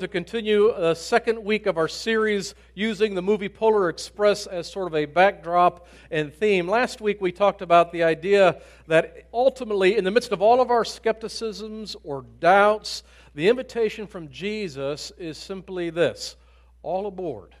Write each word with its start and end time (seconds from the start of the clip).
to 0.00 0.08
continue 0.08 0.72
the 0.76 0.94
second 0.94 1.42
week 1.42 1.66
of 1.66 1.76
our 1.76 1.88
series 1.88 2.54
using 2.74 3.14
the 3.14 3.22
movie 3.22 3.48
Polar 3.48 3.88
Express 3.88 4.46
as 4.46 4.70
sort 4.70 4.86
of 4.86 4.94
a 4.94 5.04
backdrop 5.04 5.86
and 6.10 6.32
theme. 6.32 6.68
Last 6.68 7.00
week 7.00 7.20
we 7.20 7.32
talked 7.32 7.62
about 7.62 7.92
the 7.92 8.02
idea 8.02 8.60
that 8.86 9.28
ultimately, 9.32 9.96
in 9.96 10.04
the 10.04 10.10
midst 10.10 10.32
of 10.32 10.42
all 10.42 10.60
of 10.60 10.70
our 10.70 10.84
skepticisms 10.84 11.96
or 12.02 12.24
doubts, 12.40 13.02
the 13.34 13.48
invitation 13.48 14.06
from 14.06 14.30
Jesus 14.30 15.12
is 15.18 15.38
simply 15.38 15.90
this 15.90 16.36
all 16.82 17.06
aboard. 17.06 17.54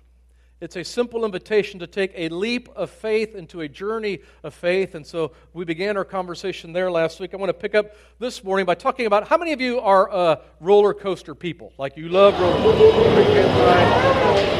It's 0.60 0.76
a 0.76 0.84
simple 0.84 1.24
invitation 1.24 1.80
to 1.80 1.86
take 1.86 2.12
a 2.14 2.28
leap 2.28 2.68
of 2.76 2.88
faith 2.88 3.34
into 3.34 3.62
a 3.62 3.68
journey 3.68 4.20
of 4.44 4.54
faith. 4.54 4.94
And 4.94 5.04
so 5.04 5.32
we 5.52 5.64
began 5.64 5.96
our 5.96 6.04
conversation 6.04 6.72
there 6.72 6.92
last 6.92 7.18
week. 7.18 7.34
I 7.34 7.36
want 7.38 7.50
to 7.50 7.54
pick 7.54 7.74
up 7.74 7.96
this 8.20 8.44
morning 8.44 8.64
by 8.64 8.76
talking 8.76 9.06
about 9.06 9.26
how 9.26 9.36
many 9.36 9.52
of 9.52 9.60
you 9.60 9.80
are 9.80 10.08
uh, 10.12 10.36
roller 10.60 10.94
coaster 10.94 11.34
people? 11.34 11.72
Like 11.76 11.96
you 11.96 12.08
love 12.08 12.38
roller 12.40 12.62
coasters? 12.62 13.34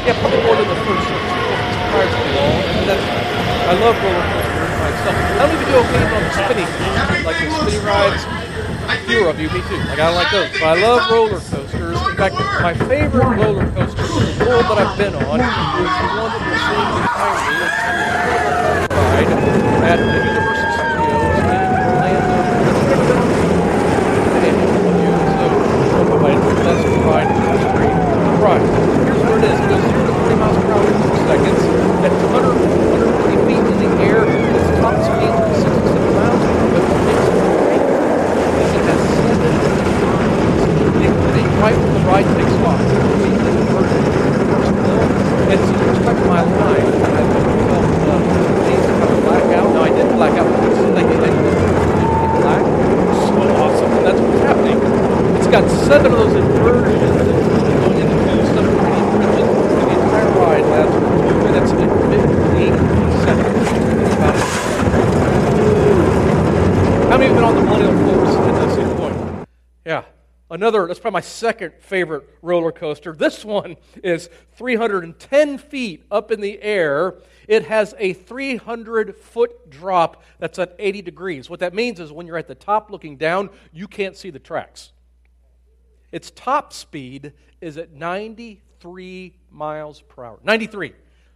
Yeah, 0.05 0.19
probably 0.21 0.43
more 0.43 0.57
than 0.57 0.69
the 0.69 0.75
first 0.85 1.07
six. 1.07 1.21
I 3.65 3.73
love 3.79 3.97
roller 4.03 4.27
coasters 4.35 4.75
myself. 4.83 5.15
How 5.39 5.47
many 5.47 5.55
of 5.55 5.61
you 5.63 5.67
do 5.67 5.79
okay 5.79 6.03
on 6.11 6.23
the 6.25 6.31
spinning? 6.43 6.69
Like 7.25 7.39
the 7.39 7.51
spinning 7.71 7.87
rides? 7.87 8.44
Fewer 9.07 9.29
of 9.29 9.39
you, 9.41 9.49
me 9.51 9.61
too. 9.69 9.77
Like 9.91 9.99
I 9.99 10.11
like 10.15 10.31
those. 10.31 10.51
But 10.53 10.63
I 10.63 10.75
love 10.81 11.11
roller 11.11 11.41
coasters. 11.41 11.99
In 12.09 12.17
fact, 12.17 12.35
my 12.63 12.75
favorite 12.87 13.27
roller 13.37 13.67
coaster 13.73 14.03
in 14.03 14.09
the 14.39 14.45
world 14.45 14.65
that 14.71 14.79
I've 14.79 14.99
been 14.99 15.15
on 15.15 15.41
is 15.41 15.47
the 15.47 16.09
one 16.15 16.31
that 16.31 16.43
you're 16.45 16.59
seeing 16.65 16.91
behind 16.95 17.39
me. 17.45 17.75
Ride 18.95 19.31
at 19.85 19.99
Universal 20.01 20.71
Studios 20.75 21.39
in 21.45 21.61
Orlando. 21.85 22.39
And 24.45 24.57
so, 25.35 25.47
nobody 26.09 26.37
that's 26.65 26.83
the 26.85 27.01
ride 27.05 27.29
in 27.31 27.39
the 27.45 27.59
street. 27.75 27.97
Right. 28.45 28.65
Here's 29.05 29.23
what 29.25 29.39
it 29.39 29.51
is. 29.51 29.59
It 29.59 29.69
goes 29.69 29.85
0 29.85 30.05
to 30.05 30.15
40 30.15 30.37
miles 30.37 30.57
per 30.59 30.73
hour 30.73 30.85
in 30.85 30.95
2 30.95 31.19
seconds. 31.27 31.61
At 32.05 32.13
100, 32.13 32.53
130 32.53 33.49
feet 33.49 33.65
in 33.65 33.77
the 33.81 33.91
air, 34.05 34.23
its 34.29 34.69
top 34.81 34.95
speed 35.01 35.33
is 35.33 35.65
67 35.65 36.13
miles. 36.15 36.43
But 36.75 36.85
right 41.65 41.81
when 41.81 41.97
the 41.97 42.05
ride 42.05 42.29
takes 42.37 42.53
off. 42.61 42.77
And 45.49 45.61
so 45.65 45.73
the 45.73 45.81
first 45.81 46.05
time 46.05 46.19
in 46.21 46.29
my 46.29 46.45
life, 46.45 46.85
I 46.85 47.25
felt 47.73 47.89
uh, 48.05 48.21
things 48.69 48.85
kind 48.85 49.09
of 49.09 49.25
black 49.25 49.49
out. 49.57 49.73
No, 49.73 49.81
I 49.81 49.89
didn't 49.89 50.13
black 50.21 50.37
out. 50.37 50.45
It's 50.45 50.77
like 50.93 51.09
it 51.09 51.21
didn't 51.25 51.41
black. 52.45 52.61
So 53.25 53.41
awesome. 53.65 53.93
And 53.97 54.05
that's 54.05 54.21
what's 54.21 54.45
happening. 54.45 54.77
It's 55.41 55.49
got 55.49 55.65
seven 55.89 56.13
of 56.13 56.19
those 56.21 56.37
inversions 56.37 57.17
going 57.17 57.97
into 57.97 58.13
seven 58.53 58.69
inversions. 58.69 59.33
And 59.81 59.89
the 59.89 59.97
entire 60.05 60.29
ride 60.37 60.69
lasts 60.69 60.93
for 60.93 61.17
two 61.33 61.39
minutes 61.49 61.73
and 61.73 61.89
15 62.13 62.77
seconds. 63.25 63.73
About 64.21 64.37
it. 64.37 64.45
How 67.09 67.17
many 67.17 67.33
have 67.33 67.37
been 67.41 67.45
on 67.45 67.55
the 67.57 67.63
Millennium 67.63 67.97
Force 68.05 68.37
at 68.37 68.53
this 68.69 68.77
point? 69.01 69.17
Yeah. 69.87 70.05
Another, 70.85 70.93
that's 70.93 71.01
probably 71.01 71.17
my 71.17 71.21
second 71.23 71.73
favorite 71.81 72.29
roller 72.43 72.71
coaster. 72.71 73.15
This 73.15 73.43
one 73.43 73.77
is 74.03 74.29
310 74.57 75.57
feet 75.57 76.05
up 76.11 76.31
in 76.31 76.43
the 76.43 76.61
air. 76.61 77.15
It 77.49 77.65
has 77.65 77.95
a 77.99 78.13
300 78.13 79.17
foot 79.17 79.71
drop 79.71 80.23
that's 80.39 80.59
at 80.59 80.77
80 80.79 81.01
degrees. 81.01 81.49
What 81.49 81.61
that 81.61 81.73
means 81.73 82.01
is 82.01 82.13
when 82.13 82.27
you're 82.27 82.37
at 82.37 82.49
the 82.49 82.55
top 82.55 82.91
looking 82.91 83.17
down, 83.17 83.49
you 83.73 83.89
can't 83.89 84.15
see 84.15 84.29
the 84.29 84.39
tracks. 84.39 84.93
Its 86.13 86.31
top 86.31 86.75
speed 86.75 87.33
is 87.63 87.79
at 87.79 87.93
93 87.93 89.35
miles 89.51 90.03
per 90.03 90.25
hour. 90.25 90.39
93. 90.45 90.93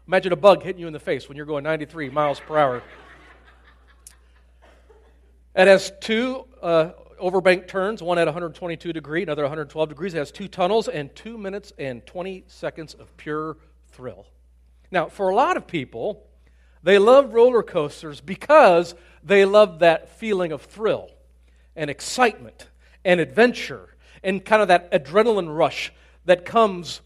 Imagine 0.06 0.32
a 0.32 0.36
bug 0.36 0.62
hitting 0.62 0.80
you 0.80 0.86
in 0.86 0.92
the 0.92 1.00
face 1.00 1.26
when 1.26 1.38
you're 1.38 1.46
going 1.46 1.64
93 1.64 2.10
miles 2.10 2.38
per 2.38 2.58
hour. 2.58 2.82
It 5.54 5.66
has 5.66 5.90
two 6.00 6.44
uh, 6.60 6.90
overbank 7.18 7.68
turns, 7.68 8.02
one 8.02 8.18
at 8.18 8.26
122 8.26 8.92
degrees, 8.92 9.24
another 9.24 9.42
112 9.42 9.88
degrees. 9.88 10.14
It 10.14 10.18
has 10.18 10.30
two 10.30 10.48
tunnels 10.48 10.88
and 10.88 11.14
two 11.14 11.38
minutes 11.38 11.72
and 11.78 12.04
20 12.06 12.44
seconds 12.46 12.94
of 12.94 13.16
pure 13.16 13.56
thrill. 13.88 14.26
Now, 14.90 15.08
for 15.08 15.28
a 15.28 15.34
lot 15.34 15.56
of 15.56 15.66
people, 15.66 16.26
they 16.82 16.98
love 16.98 17.34
roller 17.34 17.62
coasters 17.62 18.20
because 18.20 18.94
they 19.22 19.44
love 19.44 19.80
that 19.80 20.08
feeling 20.18 20.52
of 20.52 20.62
thrill 20.62 21.10
and 21.76 21.90
excitement 21.90 22.68
and 23.04 23.20
adventure 23.20 23.96
and 24.22 24.44
kind 24.44 24.62
of 24.62 24.68
that 24.68 24.90
adrenaline 24.92 25.54
rush 25.54 25.92
that 26.24 26.44
comes 26.44 27.00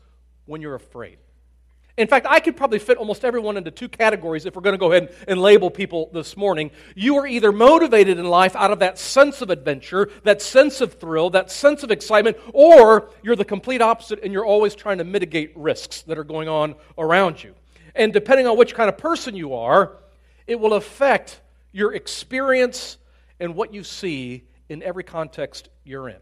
when 0.47 0.61
you're 0.61 0.75
afraid. 0.75 1.19
In 1.99 2.09
fact, 2.09 2.27
I 2.29 2.41
could 2.41 2.57
probably 2.57 2.79
fit 2.79 2.97
almost 2.97 3.23
everyone 3.23 3.59
into 3.59 3.71
two 3.71 3.89
categories 3.89 4.47
if 4.47 4.57
we're 4.57 4.63
going 4.63 4.73
to 4.73 4.79
go 4.79 4.93
ahead 4.93 5.15
and 5.29 5.41
label 5.41 5.71
people 5.71 6.09
this 6.13 6.39
morning. 6.39 6.71
You 6.95 7.17
are 7.19 7.27
either 7.27 7.53
motivated 7.53 8.19
in 8.19 8.25
life 8.25 8.57
out 8.57 8.71
of 8.71 8.79
that 8.79 8.99
sense 8.99 9.43
of 9.43 9.51
adventure, 9.51 10.11
that 10.23 10.41
sense 10.41 10.81
of 10.81 10.95
thrill, 10.95 11.29
that 11.31 11.51
sense 11.51 11.83
of 11.83 11.91
excitement, 11.91 12.39
or 12.55 13.11
you're 13.23 13.37
the 13.37 13.45
complete 13.45 13.83
opposite 13.83 14.21
and 14.23 14.33
you're 14.33 14.47
always 14.47 14.75
trying 14.75 14.99
to 14.99 15.05
mitigate 15.05 15.53
risks 15.55 16.01
that 16.03 16.17
are 16.17 16.25
going 16.25 16.49
on 16.49 16.77
around 16.97 17.45
you. 17.45 17.55
And 17.95 18.11
depending 18.11 18.47
on 18.47 18.57
which 18.57 18.75
kind 18.75 18.89
of 18.89 18.97
person 18.97 19.37
you 19.37 19.55
are, 19.55 19.99
it 20.47 20.59
will 20.59 20.73
affect 20.73 21.43
your 21.73 21.93
experience 21.93 22.97
and 23.39 23.55
what 23.55 23.75
you 23.75 23.85
see 23.85 24.45
in 24.71 24.83
every 24.83 25.05
context 25.05 25.69
you're 25.85 26.09
in 26.09 26.17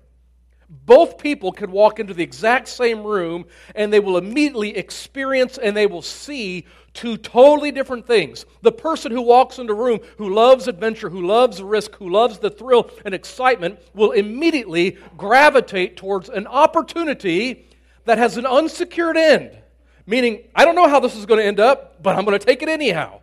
both 0.70 1.18
people 1.18 1.50
could 1.50 1.70
walk 1.70 1.98
into 1.98 2.14
the 2.14 2.22
exact 2.22 2.68
same 2.68 3.02
room 3.02 3.44
and 3.74 3.92
they 3.92 3.98
will 3.98 4.16
immediately 4.16 4.76
experience 4.76 5.58
and 5.58 5.76
they 5.76 5.86
will 5.86 6.02
see 6.02 6.64
two 6.94 7.16
totally 7.16 7.72
different 7.72 8.06
things. 8.06 8.46
The 8.62 8.70
person 8.70 9.10
who 9.10 9.22
walks 9.22 9.58
into 9.58 9.72
a 9.72 9.76
room 9.76 9.98
who 10.16 10.32
loves 10.32 10.68
adventure, 10.68 11.10
who 11.10 11.26
loves 11.26 11.60
risk, 11.60 11.96
who 11.96 12.08
loves 12.08 12.38
the 12.38 12.50
thrill 12.50 12.88
and 13.04 13.14
excitement 13.14 13.80
will 13.94 14.12
immediately 14.12 14.96
gravitate 15.16 15.96
towards 15.96 16.28
an 16.28 16.46
opportunity 16.46 17.68
that 18.04 18.18
has 18.18 18.36
an 18.36 18.46
unsecured 18.46 19.16
end. 19.16 19.58
Meaning, 20.06 20.44
I 20.54 20.64
don't 20.64 20.76
know 20.76 20.88
how 20.88 21.00
this 21.00 21.16
is 21.16 21.26
going 21.26 21.40
to 21.40 21.46
end 21.46 21.60
up, 21.60 22.00
but 22.02 22.16
I'm 22.16 22.24
going 22.24 22.38
to 22.38 22.44
take 22.44 22.62
it 22.62 22.68
anyhow. 22.68 23.20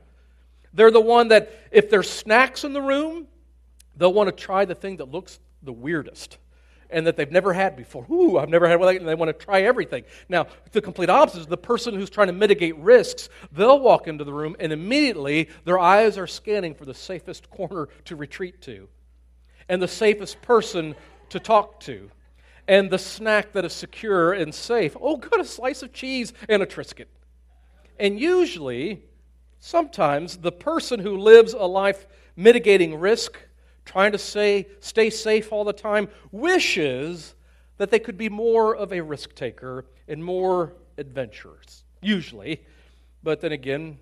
They're 0.74 0.92
the 0.92 1.02
one 1.02 1.30
that, 1.30 1.52
if 1.72 1.90
there's 1.90 2.10
snacks 2.10 2.64
in 2.64 2.74
the 2.74 2.82
room, 2.82 3.28
they'll 3.96 4.14
want 4.14 4.28
to 4.28 4.44
try 4.44 4.66
the 4.66 4.76
thing 4.76 4.98
that 4.98 5.10
looks 5.10 5.40
the 5.64 5.74
weirdest 5.74 6.38
and 6.90 7.06
that 7.08 7.18
they've 7.18 7.32
never 7.32 7.54
had 7.54 7.76
before. 7.76 8.06
Ooh, 8.10 8.38
I've 8.38 8.50
never 8.50 8.68
had 8.68 8.80
one, 8.80 8.96
and 8.96 9.08
they 9.08 9.16
want 9.16 9.30
to 9.30 9.46
try 9.46 9.62
everything. 9.62 10.04
Now, 10.30 10.48
the 10.72 10.82
complete 10.82 11.10
opposite 11.10 11.42
is 11.42 11.48
the 11.48 11.58
person 11.58 11.94
who's 11.94 12.10
trying 12.10 12.28
to 12.28 12.34
mitigate 12.34 12.78
risks. 12.78 13.30
They'll 13.52 13.80
walk 13.80 14.08
into 14.08 14.24
the 14.24 14.34
room, 14.34 14.56
and 14.60 14.72
immediately 14.72 15.50
their 15.66 15.80
eyes 15.80 16.18
are 16.18 16.28
scanning 16.28 16.76
for 16.76 16.86
the 16.86 16.94
safest 16.94 17.50
corner 17.50 17.90
to 18.06 18.16
retreat 18.16 18.62
to, 18.62 18.88
and 19.68 19.82
the 19.82 19.88
safest 19.88 20.42
person 20.42 20.96
to 21.30 21.40
talk 21.40 21.80
to, 21.82 22.10
and 22.68 22.90
the 22.90 23.00
snack 23.00 23.54
that 23.54 23.66
is 23.66 23.74
secure 23.74 24.34
and 24.34 24.54
safe. 24.54 24.96
Oh, 25.00 25.18
good, 25.18 25.40
a 25.40 25.46
slice 25.46 25.84
of 25.84 25.94
cheese 25.94 26.34
and 26.50 26.62
a 26.62 26.66
Triscuit. 26.66 27.08
And 28.00 28.20
usually, 28.20 29.02
sometimes, 29.60 30.38
the 30.38 30.52
person 30.52 31.00
who 31.00 31.18
lives 31.18 31.54
a 31.54 31.66
life 31.66 32.08
mitigating 32.36 33.00
risk 33.00 33.40
trying 33.88 34.12
to 34.12 34.18
say, 34.18 34.68
stay 34.82 35.10
safe 35.10 35.52
all 35.52 35.64
the 35.64 35.74
time, 35.74 36.10
wishes 36.32 37.34
that 37.78 37.90
they 37.90 38.00
could 38.00 38.18
be 38.18 38.30
more 38.30 38.76
of 38.76 38.92
a 38.92 39.02
risk 39.02 39.34
taker 39.34 39.86
and 40.08 40.24
more 40.24 40.74
adventurous, 40.98 41.84
usually. 42.02 42.62
But 43.24 43.42
then 43.42 43.54
again, 43.54 43.98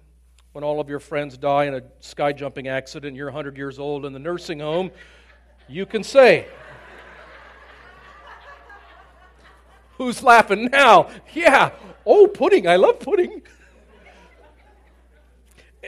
when 0.53 0.63
all 0.63 0.79
of 0.79 0.89
your 0.89 0.99
friends 0.99 1.37
die 1.37 1.65
in 1.65 1.75
a 1.75 1.83
sky 1.99 2.33
jumping 2.33 2.67
accident 2.67 3.15
you're 3.15 3.27
100 3.27 3.57
years 3.57 3.77
old 3.77 4.05
in 4.05 4.13
the 4.13 4.19
nursing 4.19 4.59
home, 4.59 4.91
you 5.67 5.85
can 5.85 6.03
say, 6.03 6.47
Who's 9.97 10.21
laughing 10.21 10.65
now? 10.65 11.09
Yeah. 11.33 11.71
Oh, 12.05 12.27
pudding. 12.27 12.67
I 12.67 12.75
love 12.75 12.99
pudding. 12.99 13.41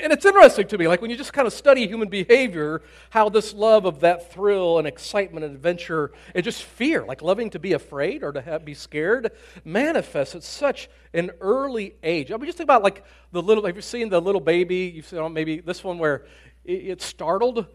And 0.03 0.13
it's 0.13 0.25
interesting 0.25 0.67
to 0.67 0.77
me, 0.77 0.87
like 0.87 1.01
when 1.01 1.09
you 1.09 1.17
just 1.17 1.33
kind 1.33 1.47
of 1.47 1.53
study 1.53 1.87
human 1.87 2.09
behavior, 2.09 2.81
how 3.09 3.29
this 3.29 3.53
love 3.53 3.85
of 3.85 4.01
that 4.01 4.31
thrill 4.31 4.77
and 4.77 4.87
excitement 4.87 5.45
and 5.45 5.55
adventure 5.55 6.11
and 6.35 6.43
just 6.43 6.63
fear, 6.63 7.05
like 7.05 7.21
loving 7.21 7.49
to 7.51 7.59
be 7.59 7.73
afraid 7.73 8.23
or 8.23 8.31
to 8.31 8.41
have, 8.41 8.65
be 8.65 8.73
scared, 8.73 9.31
manifests 9.63 10.35
at 10.35 10.43
such 10.43 10.89
an 11.13 11.31
early 11.41 11.95
age. 12.03 12.31
I 12.31 12.37
mean, 12.37 12.45
just 12.45 12.57
think 12.57 12.67
about 12.67 12.83
like 12.83 13.03
the 13.31 13.41
little, 13.41 13.65
have 13.65 13.75
you 13.75 13.81
seen 13.81 14.09
the 14.09 14.21
little 14.21 14.41
baby? 14.41 14.91
You've 14.95 15.07
seen 15.07 15.19
oh, 15.19 15.29
maybe 15.29 15.59
this 15.59 15.83
one 15.83 15.97
where 15.97 16.25
it, 16.63 16.71
it's 16.73 17.05
startled 17.05 17.65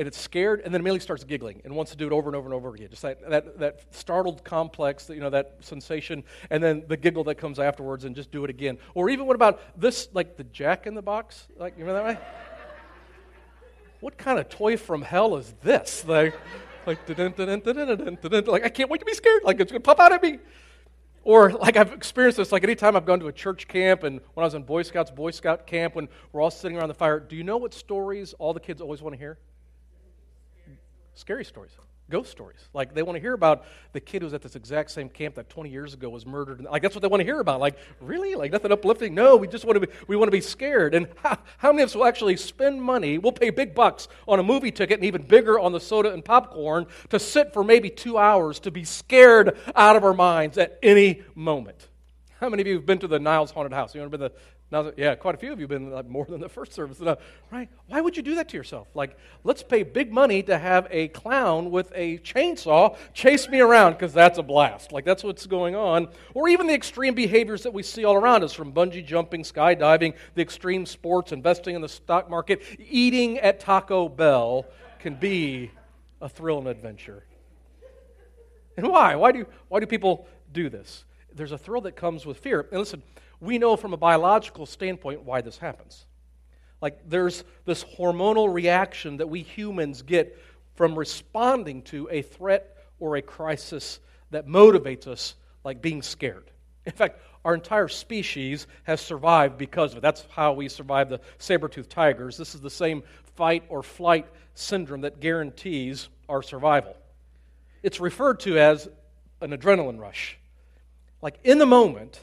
and 0.00 0.08
it's 0.08 0.18
scared, 0.18 0.62
and 0.64 0.72
then 0.72 0.80
immediately 0.80 1.00
starts 1.00 1.24
giggling 1.24 1.60
and 1.62 1.76
wants 1.76 1.90
to 1.90 1.96
do 1.98 2.06
it 2.06 2.12
over 2.12 2.30
and 2.30 2.34
over 2.34 2.46
and 2.46 2.54
over 2.54 2.74
again. 2.74 2.88
Just 2.88 3.02
that, 3.02 3.20
that, 3.28 3.58
that 3.58 3.94
startled 3.94 4.42
complex, 4.42 5.10
you 5.10 5.20
know, 5.20 5.28
that 5.28 5.58
sensation, 5.60 6.24
and 6.48 6.62
then 6.62 6.84
the 6.88 6.96
giggle 6.96 7.22
that 7.24 7.34
comes 7.34 7.58
afterwards, 7.58 8.06
and 8.06 8.16
just 8.16 8.30
do 8.30 8.42
it 8.44 8.48
again. 8.48 8.78
Or 8.94 9.10
even 9.10 9.26
what 9.26 9.36
about 9.36 9.60
this, 9.78 10.08
like 10.14 10.38
the 10.38 10.44
Jack 10.44 10.86
in 10.86 10.94
the 10.94 11.02
Box? 11.02 11.48
Like, 11.58 11.76
you 11.76 11.84
remember 11.84 12.14
that 12.14 12.22
what 14.00 14.16
kind 14.16 14.38
of 14.38 14.48
toy 14.48 14.78
from 14.78 15.02
hell 15.02 15.36
is 15.36 15.52
this? 15.62 16.02
Like, 16.06 16.34
like, 16.86 17.06
like 17.06 18.64
I 18.64 18.70
can't 18.70 18.88
wait 18.90 19.00
to 19.00 19.04
be 19.04 19.12
scared. 19.12 19.42
Like 19.44 19.60
it's 19.60 19.70
going 19.70 19.82
to 19.82 19.86
pop 19.86 20.00
out 20.00 20.12
at 20.12 20.22
me. 20.22 20.38
Or, 21.24 21.52
like, 21.52 21.76
I've 21.76 21.92
experienced 21.92 22.38
this, 22.38 22.50
like, 22.50 22.64
anytime 22.64 22.96
I've 22.96 23.04
gone 23.04 23.20
to 23.20 23.28
a 23.28 23.32
church 23.32 23.68
camp 23.68 24.04
and 24.04 24.20
when 24.32 24.42
I 24.42 24.46
was 24.46 24.54
in 24.54 24.62
Boy 24.62 24.80
Scouts, 24.80 25.10
Boy 25.10 25.32
Scout 25.32 25.66
camp, 25.66 25.94
when 25.94 26.08
we're 26.32 26.40
all 26.40 26.50
sitting 26.50 26.78
around 26.78 26.88
the 26.88 26.94
fire, 26.94 27.20
do 27.20 27.36
you 27.36 27.44
know 27.44 27.58
what 27.58 27.74
stories 27.74 28.32
all 28.38 28.54
the 28.54 28.60
kids 28.60 28.80
always 28.80 29.02
want 29.02 29.12
to 29.12 29.18
hear? 29.18 29.36
Scary 31.14 31.44
stories 31.44 31.72
ghost 32.10 32.30
stories. 32.30 32.58
Like 32.74 32.92
they 32.92 33.02
want 33.02 33.16
to 33.16 33.20
hear 33.20 33.32
about 33.32 33.64
the 33.92 34.00
kid 34.00 34.20
who's 34.22 34.34
at 34.34 34.42
this 34.42 34.56
exact 34.56 34.90
same 34.90 35.08
camp 35.08 35.36
that 35.36 35.48
20 35.48 35.70
years 35.70 35.94
ago 35.94 36.10
was 36.10 36.26
murdered. 36.26 36.60
Like 36.60 36.82
that's 36.82 36.94
what 36.94 37.02
they 37.02 37.08
want 37.08 37.20
to 37.20 37.24
hear 37.24 37.40
about. 37.40 37.60
Like 37.60 37.78
really? 38.00 38.34
Like 38.34 38.52
nothing 38.52 38.72
uplifting? 38.72 39.14
No, 39.14 39.36
we 39.36 39.48
just 39.48 39.64
want 39.64 39.80
to 39.80 39.86
be, 39.86 39.92
we 40.08 40.16
want 40.16 40.26
to 40.26 40.32
be 40.32 40.40
scared. 40.40 40.94
And 40.94 41.08
how, 41.22 41.38
how 41.58 41.72
many 41.72 41.82
of 41.82 41.88
us 41.88 41.94
will 41.94 42.04
actually 42.04 42.36
spend 42.36 42.82
money? 42.82 43.16
We'll 43.16 43.32
pay 43.32 43.50
big 43.50 43.74
bucks 43.74 44.08
on 44.28 44.38
a 44.38 44.42
movie 44.42 44.72
ticket 44.72 44.98
and 44.98 45.04
even 45.04 45.22
bigger 45.22 45.58
on 45.58 45.72
the 45.72 45.80
soda 45.80 46.12
and 46.12 46.22
popcorn 46.24 46.86
to 47.08 47.18
sit 47.18 47.54
for 47.54 47.64
maybe 47.64 47.88
two 47.88 48.18
hours 48.18 48.58
to 48.60 48.70
be 48.70 48.84
scared 48.84 49.56
out 49.74 49.96
of 49.96 50.04
our 50.04 50.14
minds 50.14 50.58
at 50.58 50.78
any 50.82 51.22
moment. 51.34 51.88
How 52.40 52.48
many 52.48 52.62
of 52.62 52.66
you 52.66 52.74
have 52.74 52.86
been 52.86 52.98
to 53.00 53.08
the 53.08 53.18
Niles 53.18 53.50
Haunted 53.50 53.72
House? 53.72 53.94
You 53.94 54.00
know, 54.00 54.08
been 54.08 54.20
the 54.20 54.32
now, 54.72 54.92
yeah, 54.96 55.16
quite 55.16 55.34
a 55.34 55.38
few 55.38 55.52
of 55.52 55.58
you 55.58 55.64
have 55.64 55.70
been 55.70 55.90
like, 55.90 56.08
more 56.08 56.24
than 56.24 56.40
the 56.40 56.48
first 56.48 56.72
service, 56.72 57.00
uh, 57.00 57.16
right? 57.50 57.68
Why 57.88 58.00
would 58.00 58.16
you 58.16 58.22
do 58.22 58.36
that 58.36 58.48
to 58.50 58.56
yourself? 58.56 58.86
Like, 58.94 59.18
let's 59.42 59.64
pay 59.64 59.82
big 59.82 60.12
money 60.12 60.44
to 60.44 60.56
have 60.56 60.86
a 60.92 61.08
clown 61.08 61.72
with 61.72 61.90
a 61.92 62.18
chainsaw 62.18 62.96
chase 63.12 63.48
me 63.48 63.60
around 63.60 63.94
because 63.94 64.12
that's 64.12 64.38
a 64.38 64.44
blast. 64.44 64.92
Like, 64.92 65.04
that's 65.04 65.24
what's 65.24 65.46
going 65.46 65.74
on. 65.74 66.08
Or 66.34 66.48
even 66.48 66.68
the 66.68 66.74
extreme 66.74 67.14
behaviors 67.14 67.64
that 67.64 67.72
we 67.72 67.82
see 67.82 68.04
all 68.04 68.14
around 68.14 68.44
us 68.44 68.52
from 68.52 68.72
bungee 68.72 69.04
jumping, 69.04 69.42
skydiving, 69.42 70.14
the 70.36 70.42
extreme 70.42 70.86
sports, 70.86 71.32
investing 71.32 71.74
in 71.74 71.82
the 71.82 71.88
stock 71.88 72.30
market, 72.30 72.62
eating 72.78 73.38
at 73.38 73.58
Taco 73.58 74.08
Bell 74.08 74.66
can 75.00 75.16
be 75.16 75.72
a 76.20 76.28
thrill 76.28 76.58
and 76.58 76.68
adventure. 76.68 77.24
And 78.76 78.86
why? 78.86 79.16
Why 79.16 79.32
do, 79.32 79.46
why 79.68 79.80
do 79.80 79.86
people 79.86 80.28
do 80.52 80.68
this? 80.68 81.04
There's 81.34 81.52
a 81.52 81.58
thrill 81.58 81.82
that 81.82 81.96
comes 81.96 82.24
with 82.24 82.38
fear. 82.38 82.66
And 82.70 82.78
listen, 82.78 83.02
we 83.40 83.58
know 83.58 83.76
from 83.76 83.92
a 83.92 83.96
biological 83.96 84.66
standpoint 84.66 85.22
why 85.22 85.40
this 85.40 85.58
happens. 85.58 86.06
Like 86.80 87.08
there's 87.08 87.44
this 87.64 87.84
hormonal 87.84 88.52
reaction 88.52 89.18
that 89.18 89.28
we 89.28 89.42
humans 89.42 90.02
get 90.02 90.38
from 90.74 90.98
responding 90.98 91.82
to 91.82 92.08
a 92.10 92.22
threat 92.22 92.76
or 92.98 93.16
a 93.16 93.22
crisis 93.22 94.00
that 94.30 94.46
motivates 94.46 95.06
us, 95.06 95.34
like 95.64 95.82
being 95.82 96.02
scared. 96.02 96.50
In 96.86 96.92
fact, 96.92 97.20
our 97.44 97.54
entire 97.54 97.88
species 97.88 98.66
has 98.84 99.00
survived 99.00 99.58
because 99.58 99.92
of 99.92 99.98
it. 99.98 100.00
That's 100.00 100.26
how 100.30 100.52
we 100.52 100.68
survived 100.68 101.10
the 101.10 101.20
saber-toothed 101.38 101.90
tigers. 101.90 102.36
This 102.36 102.54
is 102.54 102.60
the 102.60 102.70
same 102.70 103.02
fight 103.36 103.64
or 103.68 103.82
flight 103.82 104.26
syndrome 104.54 105.02
that 105.02 105.20
guarantees 105.20 106.08
our 106.28 106.42
survival. 106.42 106.96
It's 107.82 108.00
referred 108.00 108.40
to 108.40 108.58
as 108.58 108.88
an 109.40 109.50
adrenaline 109.50 109.98
rush. 109.98 110.38
Like 111.22 111.38
in 111.44 111.58
the 111.58 111.66
moment, 111.66 112.20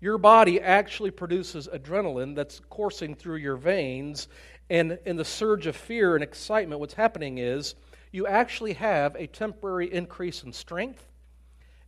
your 0.00 0.16
body 0.16 0.60
actually 0.60 1.10
produces 1.10 1.68
adrenaline 1.68 2.34
that's 2.34 2.60
coursing 2.70 3.14
through 3.14 3.36
your 3.36 3.56
veins. 3.56 4.28
And 4.70 4.98
in 5.04 5.16
the 5.16 5.24
surge 5.24 5.66
of 5.66 5.76
fear 5.76 6.14
and 6.14 6.24
excitement, 6.24 6.80
what's 6.80 6.94
happening 6.94 7.38
is 7.38 7.74
you 8.10 8.26
actually 8.26 8.72
have 8.74 9.14
a 9.16 9.26
temporary 9.26 9.92
increase 9.92 10.42
in 10.42 10.52
strength 10.52 11.06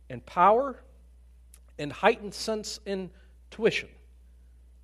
and 0.09 0.23
power 0.25 0.79
and 1.79 1.91
heightened 1.91 2.35
sense 2.35 2.79
intuition. 2.85 3.89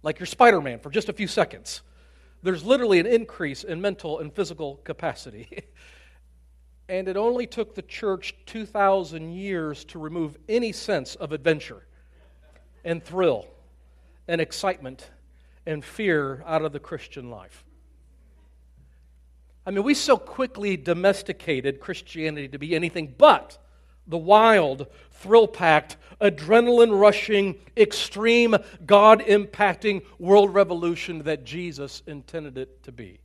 Like 0.02 0.20
you're 0.20 0.25
Spider 0.25 0.60
Man 0.60 0.80
for 0.80 0.90
just 0.90 1.10
a 1.10 1.14
few 1.14 1.28
seconds. 1.28 1.82
There's 2.42 2.64
literally 2.64 3.00
an 3.00 3.06
increase 3.06 3.64
in 3.64 3.80
mental 3.82 4.20
and 4.20 4.34
physical 4.34 4.78
capacity. 4.78 5.66
and 6.90 7.08
it 7.08 7.18
only 7.18 7.46
took 7.46 7.75
the 7.75 7.82
church 7.84 8.34
2,000 8.48 9.34
years 9.34 9.86
to 9.86 10.00
remove 10.00 10.38
any 10.48 10.72
sense 10.72 11.16
of 11.16 11.32
adventure 11.32 11.84
and 12.84 13.04
thrill 13.04 13.48
and 14.28 14.40
excitement 14.42 15.10
and 15.66 15.84
fear 15.84 16.44
out 16.46 16.64
of 16.64 16.72
the 16.72 16.80
Christian 16.80 17.30
life. 17.30 17.64
I 19.66 19.72
mean, 19.72 19.84
we 19.84 19.94
so 19.94 20.18
quickly 20.18 20.78
domesticated 20.78 21.80
Christianity 21.80 22.48
to 22.48 22.58
be 22.58 22.76
anything 22.76 23.14
but 23.18 23.58
the 24.08 24.18
wild, 24.18 24.88
thrill 25.12 25.48
packed, 25.48 25.96
adrenaline 26.20 27.00
rushing, 27.00 27.56
extreme, 27.78 28.56
God 28.86 29.22
impacting 29.22 30.04
world 30.18 30.54
revolution 30.54 31.24
that 31.24 31.46
Jesus 31.46 32.02
intended 32.08 32.58
it 32.58 32.84
to 32.84 32.92
be. 32.92 33.20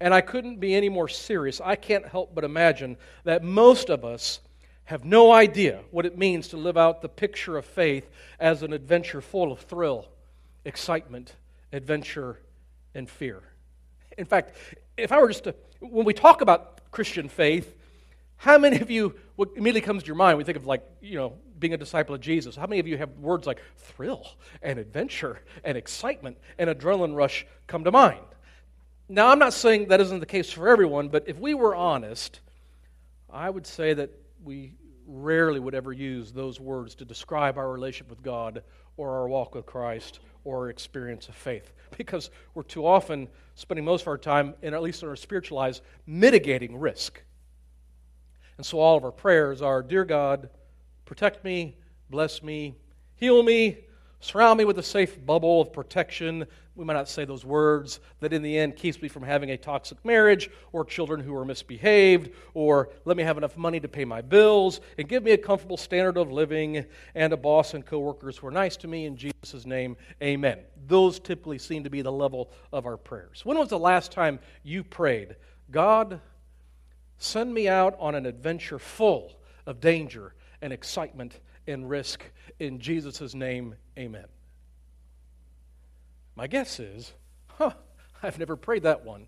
And 0.00 0.14
I 0.14 0.20
couldn't 0.20 0.60
be 0.60 0.74
any 0.76 0.88
more 0.88 1.08
serious. 1.08 1.60
I 1.60 1.74
can't 1.74 2.06
help 2.06 2.34
but 2.34 2.44
imagine 2.44 2.96
that 3.24 3.42
most 3.42 3.90
of 3.90 4.04
us 4.04 4.38
have 4.88 5.04
no 5.04 5.30
idea 5.30 5.80
what 5.90 6.06
it 6.06 6.16
means 6.16 6.48
to 6.48 6.56
live 6.56 6.78
out 6.78 7.02
the 7.02 7.10
picture 7.10 7.58
of 7.58 7.66
faith 7.66 8.08
as 8.40 8.62
an 8.62 8.72
adventure 8.72 9.20
full 9.20 9.52
of 9.52 9.60
thrill, 9.60 10.08
excitement, 10.64 11.34
adventure, 11.74 12.40
and 12.94 13.10
fear. 13.10 13.42
In 14.16 14.24
fact, 14.24 14.56
if 14.96 15.12
I 15.12 15.20
were 15.20 15.28
just 15.28 15.44
to, 15.44 15.54
when 15.80 16.06
we 16.06 16.14
talk 16.14 16.40
about 16.40 16.90
Christian 16.90 17.28
faith, 17.28 17.76
how 18.38 18.56
many 18.56 18.80
of 18.80 18.90
you, 18.90 19.14
what 19.36 19.50
immediately 19.56 19.82
comes 19.82 20.04
to 20.04 20.06
your 20.06 20.16
mind, 20.16 20.38
we 20.38 20.44
think 20.44 20.56
of 20.56 20.64
like, 20.64 20.82
you 21.02 21.18
know, 21.18 21.34
being 21.58 21.74
a 21.74 21.76
disciple 21.76 22.14
of 22.14 22.22
Jesus, 22.22 22.56
how 22.56 22.66
many 22.66 22.80
of 22.80 22.86
you 22.86 22.96
have 22.96 23.10
words 23.18 23.46
like 23.46 23.60
thrill 23.76 24.26
and 24.62 24.78
adventure 24.78 25.42
and 25.64 25.76
excitement 25.76 26.38
and 26.56 26.70
adrenaline 26.70 27.14
rush 27.14 27.46
come 27.66 27.84
to 27.84 27.92
mind? 27.92 28.24
Now, 29.06 29.28
I'm 29.28 29.38
not 29.38 29.52
saying 29.52 29.88
that 29.88 30.00
isn't 30.00 30.20
the 30.20 30.24
case 30.24 30.50
for 30.50 30.66
everyone, 30.66 31.10
but 31.10 31.24
if 31.26 31.38
we 31.38 31.52
were 31.52 31.76
honest, 31.76 32.40
I 33.30 33.50
would 33.50 33.66
say 33.66 33.92
that 33.92 34.12
we 34.48 34.72
rarely 35.06 35.60
would 35.60 35.74
ever 35.74 35.92
use 35.92 36.32
those 36.32 36.58
words 36.58 36.94
to 36.94 37.04
describe 37.04 37.58
our 37.58 37.70
relationship 37.70 38.08
with 38.08 38.22
God 38.22 38.62
or 38.96 39.18
our 39.18 39.28
walk 39.28 39.54
with 39.54 39.66
Christ 39.66 40.20
or 40.42 40.56
our 40.56 40.70
experience 40.70 41.28
of 41.28 41.34
faith 41.34 41.74
because 41.98 42.30
we're 42.54 42.62
too 42.62 42.86
often 42.86 43.28
spending 43.54 43.84
most 43.84 44.02
of 44.02 44.08
our 44.08 44.16
time, 44.16 44.54
and 44.62 44.74
at 44.74 44.80
least 44.80 45.02
in 45.02 45.08
our 45.10 45.16
spiritual 45.16 45.58
lives, 45.58 45.82
mitigating 46.06 46.78
risk. 46.80 47.22
And 48.56 48.64
so 48.64 48.80
all 48.80 48.96
of 48.96 49.04
our 49.04 49.12
prayers 49.12 49.60
are 49.60 49.82
Dear 49.82 50.06
God, 50.06 50.48
protect 51.04 51.44
me, 51.44 51.76
bless 52.08 52.42
me, 52.42 52.74
heal 53.16 53.42
me, 53.42 53.76
surround 54.20 54.56
me 54.56 54.64
with 54.64 54.78
a 54.78 54.82
safe 54.82 55.24
bubble 55.26 55.60
of 55.60 55.74
protection 55.74 56.46
we 56.78 56.84
might 56.84 56.94
not 56.94 57.08
say 57.08 57.24
those 57.24 57.44
words, 57.44 57.98
that 58.20 58.32
in 58.32 58.40
the 58.40 58.56
end 58.56 58.76
keeps 58.76 59.02
me 59.02 59.08
from 59.08 59.24
having 59.24 59.50
a 59.50 59.56
toxic 59.56 60.02
marriage 60.04 60.48
or 60.70 60.84
children 60.84 61.18
who 61.18 61.34
are 61.34 61.44
misbehaved, 61.44 62.30
or 62.54 62.90
let 63.04 63.16
me 63.16 63.24
have 63.24 63.36
enough 63.36 63.56
money 63.56 63.80
to 63.80 63.88
pay 63.88 64.04
my 64.04 64.20
bills 64.20 64.80
and 64.96 65.08
give 65.08 65.24
me 65.24 65.32
a 65.32 65.36
comfortable 65.36 65.76
standard 65.76 66.16
of 66.16 66.30
living 66.30 66.86
and 67.16 67.32
a 67.32 67.36
boss 67.36 67.74
and 67.74 67.84
coworkers 67.84 68.38
who 68.38 68.46
are 68.46 68.52
nice 68.52 68.76
to 68.76 68.86
me 68.86 69.06
in 69.06 69.16
Jesus' 69.16 69.66
name. 69.66 69.96
Amen. 70.22 70.60
Those 70.86 71.18
typically 71.18 71.58
seem 71.58 71.82
to 71.82 71.90
be 71.90 72.00
the 72.00 72.12
level 72.12 72.48
of 72.72 72.86
our 72.86 72.96
prayers. 72.96 73.44
When 73.44 73.58
was 73.58 73.70
the 73.70 73.78
last 73.78 74.12
time 74.12 74.38
you 74.62 74.84
prayed, 74.84 75.34
God, 75.72 76.20
send 77.18 77.52
me 77.52 77.66
out 77.68 77.96
on 77.98 78.14
an 78.14 78.24
adventure 78.24 78.78
full 78.78 79.32
of 79.66 79.80
danger 79.80 80.32
and 80.62 80.72
excitement 80.72 81.40
and 81.66 81.90
risk 81.90 82.22
in 82.60 82.78
Jesus' 82.78 83.34
name? 83.34 83.74
Amen. 83.98 84.26
My 86.38 86.46
guess 86.46 86.78
is, 86.78 87.12
huh, 87.48 87.72
I've 88.22 88.38
never 88.38 88.54
prayed 88.54 88.84
that 88.84 89.04
one. 89.04 89.26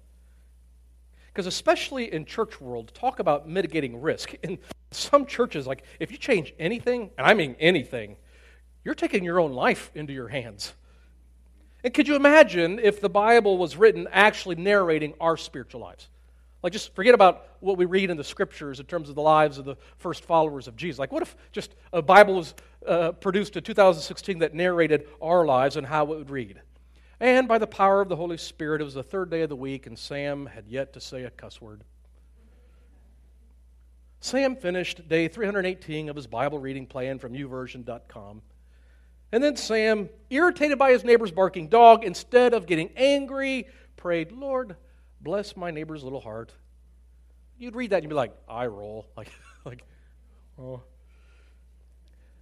Because 1.27 1.47
especially 1.47 2.13
in 2.13 2.25
church 2.25 2.61
world, 2.61 2.93
talk 2.95 3.19
about 3.19 3.49
mitigating 3.49 4.01
risk. 4.01 4.35
In 4.45 4.59
some 4.93 5.27
churches, 5.27 5.67
like 5.67 5.83
if 5.99 6.13
you 6.13 6.17
change 6.17 6.55
anything, 6.57 7.11
and 7.19 7.27
I 7.27 7.35
mean 7.35 7.57
anything, 7.59 8.17
you're 8.85 8.95
taking 8.95 9.25
your 9.25 9.41
own 9.41 9.53
life 9.53 9.91
into 9.97 10.13
your 10.13 10.29
hands. 10.29 10.73
And 11.83 11.93
could 11.93 12.07
you 12.07 12.15
imagine 12.15 12.79
if 12.79 13.01
the 13.01 13.09
Bible 13.09 13.59
was 13.59 13.77
written 13.77 14.07
actually 14.13 14.55
narrating 14.55 15.15
our 15.21 15.37
spiritual 15.37 15.81
lives? 15.81 16.09
Like, 16.63 16.73
just 16.73 16.95
forget 16.95 17.15
about 17.15 17.45
what 17.59 17.77
we 17.77 17.87
read 17.87 18.11
in 18.11 18.19
the 18.19 18.25
scriptures 18.25 18.79
in 18.79 18.87
terms 18.87 19.09
of 19.09 19.17
the 19.17 19.23
lives 19.23 19.59
of 19.59 19.65
the 19.65 19.77
first 19.99 20.25
followers 20.25 20.69
of 20.69 20.77
Jesus. 20.77 21.01
Like, 21.01 21.11
what 21.11 21.23
if 21.23 21.35
just 21.51 21.75
a 21.93 22.03
Bible 22.03 22.35
was 22.35 22.55
uh, 22.87 23.13
produced 23.13 23.57
in 23.57 23.65
2016 23.65 24.39
that 24.41 24.55
narrated 24.55 25.09
our 25.21 25.45
lives 25.45 25.77
and 25.77 25.85
how 25.85 26.05
it 26.05 26.19
would 26.19 26.31
read? 26.31 26.61
And 27.21 27.47
by 27.47 27.59
the 27.59 27.67
power 27.67 28.01
of 28.01 28.09
the 28.09 28.17
Holy 28.17 28.39
Spirit, 28.39 28.81
it 28.81 28.85
was 28.85 28.95
the 28.95 29.03
third 29.03 29.31
day 29.31 29.43
of 29.43 29.51
the 29.51 29.57
week, 29.57 29.87
and 29.87 29.99
Sam 29.99 30.47
had 30.47 30.67
yet 30.67 30.95
to 30.95 31.01
say 31.01 31.25
a 31.25 31.31
cuss 31.31 31.61
word. 31.61 31.85
Sam 34.21 34.57
finished 34.57 35.07
day 35.09 35.29
318 35.29 36.09
of 36.09 36.17
his 36.17 36.27
Bible 36.27 36.59
reading 36.59 36.87
plan 36.87 37.19
from 37.19 37.35
YouVersion.com. 37.35 38.43
And 39.33 39.45
then 39.45 39.57
Sam, 39.57 40.09
irritated 40.31 40.79
by 40.79 40.93
his 40.93 41.05
neighbor's 41.05 41.31
barking 41.31 41.69
dog, 41.69 42.05
instead 42.05 42.55
of 42.55 42.67
getting 42.67 42.91
angry, 42.97 43.69
prayed, 43.97 44.33
Lord, 44.33 44.77
bless 45.21 45.57
my 45.57 45.71
neighbor's 45.71 46.03
little 46.03 46.21
heart. 46.21 46.53
You'd 47.59 47.77
read 47.77 47.91
that 47.91 47.97
and 47.97 48.05
you'd 48.05 48.11
be 48.11 48.15
like, 48.15 48.35
I 48.49 48.67
roll. 48.67 49.07
Like, 49.17 49.31
like, 49.65 49.85
oh. 50.59 50.83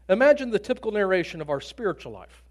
Imagine 0.09 0.51
the 0.51 0.59
typical 0.61 0.93
narration 0.93 1.41
of 1.41 1.51
our 1.51 1.61
spiritual 1.61 2.13
life. 2.13 2.45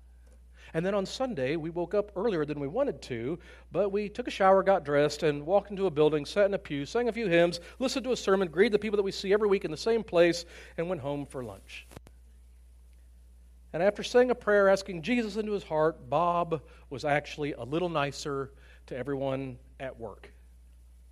And 0.78 0.86
then 0.86 0.94
on 0.94 1.08
Sunday, 1.08 1.56
we 1.56 1.72
woke 1.72 1.96
up 1.96 2.12
earlier 2.16 2.46
than 2.46 2.60
we 2.60 2.68
wanted 2.68 3.02
to, 3.02 3.40
but 3.72 3.92
we 3.92 4.10
took 4.10 4.28
a 4.28 4.32
shower, 4.32 4.62
got 4.62 4.86
dressed, 4.86 5.24
and 5.24 5.44
walked 5.44 5.72
into 5.72 5.88
a 5.88 5.90
building, 5.90 6.24
sat 6.24 6.46
in 6.46 6.54
a 6.54 6.60
pew, 6.60 6.86
sang 6.86 7.10
a 7.10 7.12
few 7.12 7.28
hymns, 7.28 7.60
listened 7.80 8.04
to 8.04 8.12
a 8.12 8.16
sermon, 8.16 8.48
greeted 8.48 8.74
the 8.74 8.78
people 8.78 8.96
that 8.96 9.02
we 9.02 9.12
see 9.12 9.34
every 9.34 9.48
week 9.48 9.66
in 9.66 9.72
the 9.72 9.76
same 9.76 10.04
place, 10.04 10.46
and 10.78 10.88
went 10.88 11.02
home 11.02 11.26
for 11.26 11.44
lunch. 11.44 11.88
And 13.74 13.82
after 13.82 14.04
saying 14.04 14.30
a 14.30 14.36
prayer 14.36 14.70
asking 14.70 15.02
Jesus 15.02 15.36
into 15.36 15.52
his 15.52 15.64
heart, 15.64 16.12
Bob 16.12 16.62
was 16.92 17.06
actually 17.06 17.54
a 17.54 17.64
little 17.64 17.90
nicer 17.90 18.52
to 18.86 18.96
everyone 18.96 19.58
at 19.80 20.00
work. 20.00 20.32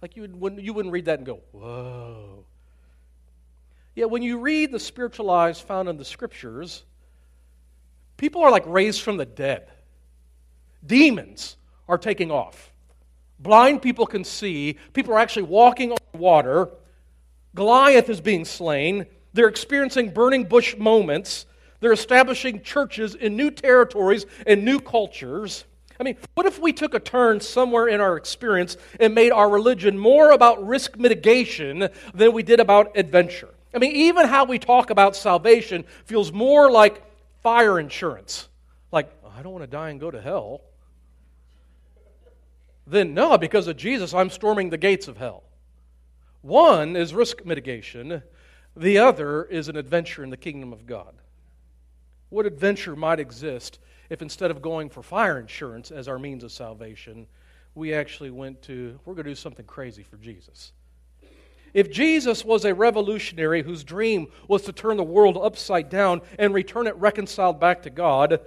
Like 0.04 0.16
you, 0.16 0.22
would, 0.22 0.40
wouldn't, 0.40 0.62
you 0.62 0.74
wouldn't 0.74 0.94
read 0.94 1.06
that 1.06 1.18
and 1.18 1.26
go, 1.26 1.40
whoa. 1.54 2.46
Yet 3.96 4.12
when 4.12 4.22
you 4.22 4.38
read 4.38 4.72
the 4.72 4.80
spiritual 4.80 5.26
lives 5.26 5.60
found 5.60 5.90
in 5.90 5.98
the 5.98 6.06
scriptures, 6.06 6.84
people 8.18 8.44
are 8.44 8.52
like 8.52 8.66
raised 8.66 9.02
from 9.02 9.18
the 9.18 9.26
dead. 9.26 9.68
Demons 10.86 11.58
are 11.88 11.98
taking 11.98 12.32
off. 12.32 12.72
Blind 13.40 13.82
people 13.82 14.06
can 14.06 14.24
see. 14.24 14.78
People 14.94 15.14
are 15.14 15.20
actually 15.20 15.44
walking 15.44 15.92
on 15.92 15.98
water. 16.14 16.70
Goliath 17.54 18.10
is 18.10 18.22
being 18.22 18.46
slain. 18.46 19.06
They're 19.34 19.48
experiencing 19.48 20.12
burning 20.12 20.46
bush 20.46 20.78
moments. 20.78 21.46
They're 21.80 21.92
establishing 21.92 22.62
churches 22.62 23.16
in 23.16 23.36
new 23.36 23.52
territories 23.52 24.26
and 24.48 24.64
new 24.64 24.80
cultures. 24.80 25.66
I 26.00 26.04
mean, 26.04 26.18
what 26.34 26.46
if 26.46 26.60
we 26.60 26.74
took 26.74 26.94
a 26.94 27.00
turn 27.00 27.40
somewhere 27.40 27.88
in 27.88 28.02
our 28.02 28.18
experience 28.18 28.78
and 29.00 29.14
made 29.16 29.32
our 29.32 29.50
religion 29.50 29.98
more 29.98 30.32
about 30.32 30.66
risk 30.66 30.98
mitigation 30.98 31.90
than 32.14 32.34
we 32.34 32.44
did 32.44 32.60
about 32.60 32.98
adventure? 32.98 33.50
I 33.74 33.78
mean, 33.78 33.92
even 33.92 34.28
how 34.28 34.46
we 34.46 34.60
talk 34.60 34.90
about 34.90 35.16
salvation 35.16 35.86
feels 36.06 36.32
more 36.32 36.72
like 36.72 37.04
fire 37.46 37.80
insurance. 37.80 38.50
Like, 38.92 39.08
I 39.38 39.44
don't 39.44 39.52
want 39.52 39.62
to 39.62 39.70
die 39.70 39.92
and 39.92 40.00
go 40.00 40.10
to 40.10 40.20
hell. 40.20 40.62
Then, 42.88 43.14
no, 43.14 43.38
because 43.38 43.68
of 43.68 43.78
Jesus, 43.78 44.16
I'm 44.16 44.32
storming 44.32 44.72
the 44.72 44.80
gates 44.80 45.08
of 45.08 45.18
hell. 45.18 45.44
One 46.42 46.96
is 46.96 47.14
risk 47.14 47.46
mitigation, 47.46 48.24
the 48.76 48.98
other 48.98 49.44
is 49.44 49.68
an 49.68 49.78
adventure 49.78 50.24
in 50.24 50.32
the 50.32 50.38
kingdom 50.38 50.74
of 50.74 50.88
God. 50.88 51.14
What 52.30 52.48
adventure 52.48 52.96
might 52.96 53.20
exist 53.20 53.78
if 54.10 54.24
instead 54.24 54.50
of 54.50 54.64
going 54.64 54.90
for 54.90 55.04
fire 55.04 55.40
insurance 55.40 55.92
as 55.92 56.08
our 56.08 56.18
means 56.18 56.44
of 56.44 56.52
salvation, 56.52 57.28
we 57.76 57.94
actually 57.94 58.32
went 58.32 58.64
to, 58.64 59.00
we're 59.06 59.14
going 59.14 59.26
to 59.26 59.30
do 59.30 59.36
something 59.36 59.68
crazy 59.68 60.02
for 60.02 60.18
Jesus? 60.18 60.72
If 61.76 61.92
Jesus 61.92 62.46
was 62.46 62.64
a 62.64 62.74
revolutionary 62.74 63.62
whose 63.62 63.84
dream 63.84 64.28
was 64.48 64.62
to 64.62 64.72
turn 64.72 64.96
the 64.96 65.04
world 65.04 65.38
upside 65.38 65.90
down 65.90 66.22
and 66.40 66.54
return 66.54 66.88
it 66.88 66.96
reconciled 66.96 67.60
back 67.60 67.84
to 67.84 67.90
God, 67.90 68.40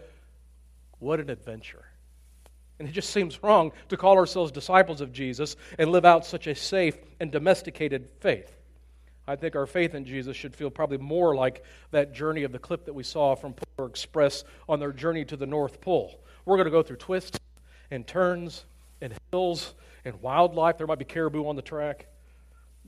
what 0.98 1.20
an 1.20 1.28
adventure. 1.28 1.84
And 2.78 2.88
it 2.88 2.92
just 2.92 3.10
seems 3.10 3.42
wrong 3.42 3.72
to 3.90 3.98
call 3.98 4.16
ourselves 4.16 4.50
disciples 4.50 5.02
of 5.02 5.12
Jesus 5.12 5.56
and 5.78 5.92
live 5.92 6.06
out 6.06 6.24
such 6.24 6.46
a 6.46 6.54
safe 6.54 6.96
and 7.20 7.30
domesticated 7.30 8.08
faith. 8.20 8.50
I 9.26 9.36
think 9.36 9.56
our 9.56 9.66
faith 9.66 9.94
in 9.94 10.06
Jesus 10.06 10.34
should 10.34 10.56
feel 10.56 10.70
probably 10.70 10.96
more 10.96 11.34
like 11.34 11.62
that 11.90 12.14
journey 12.14 12.44
of 12.44 12.52
the 12.52 12.58
clip 12.58 12.86
that 12.86 12.94
we 12.94 13.02
saw 13.02 13.34
from 13.34 13.52
Polar 13.52 13.90
Express 13.90 14.42
on 14.70 14.80
their 14.80 14.92
journey 14.92 15.26
to 15.26 15.36
the 15.36 15.44
North 15.44 15.82
Pole. 15.82 16.18
We're 16.46 16.56
going 16.56 16.64
to 16.64 16.70
go 16.70 16.82
through 16.82 16.96
twists 16.96 17.38
and 17.90 18.06
turns 18.06 18.64
and 19.02 19.12
hills 19.30 19.74
and 20.06 20.18
wildlife. 20.22 20.78
There 20.78 20.86
might 20.86 20.98
be 20.98 21.04
caribou 21.04 21.46
on 21.46 21.56
the 21.56 21.62
track. 21.62 22.06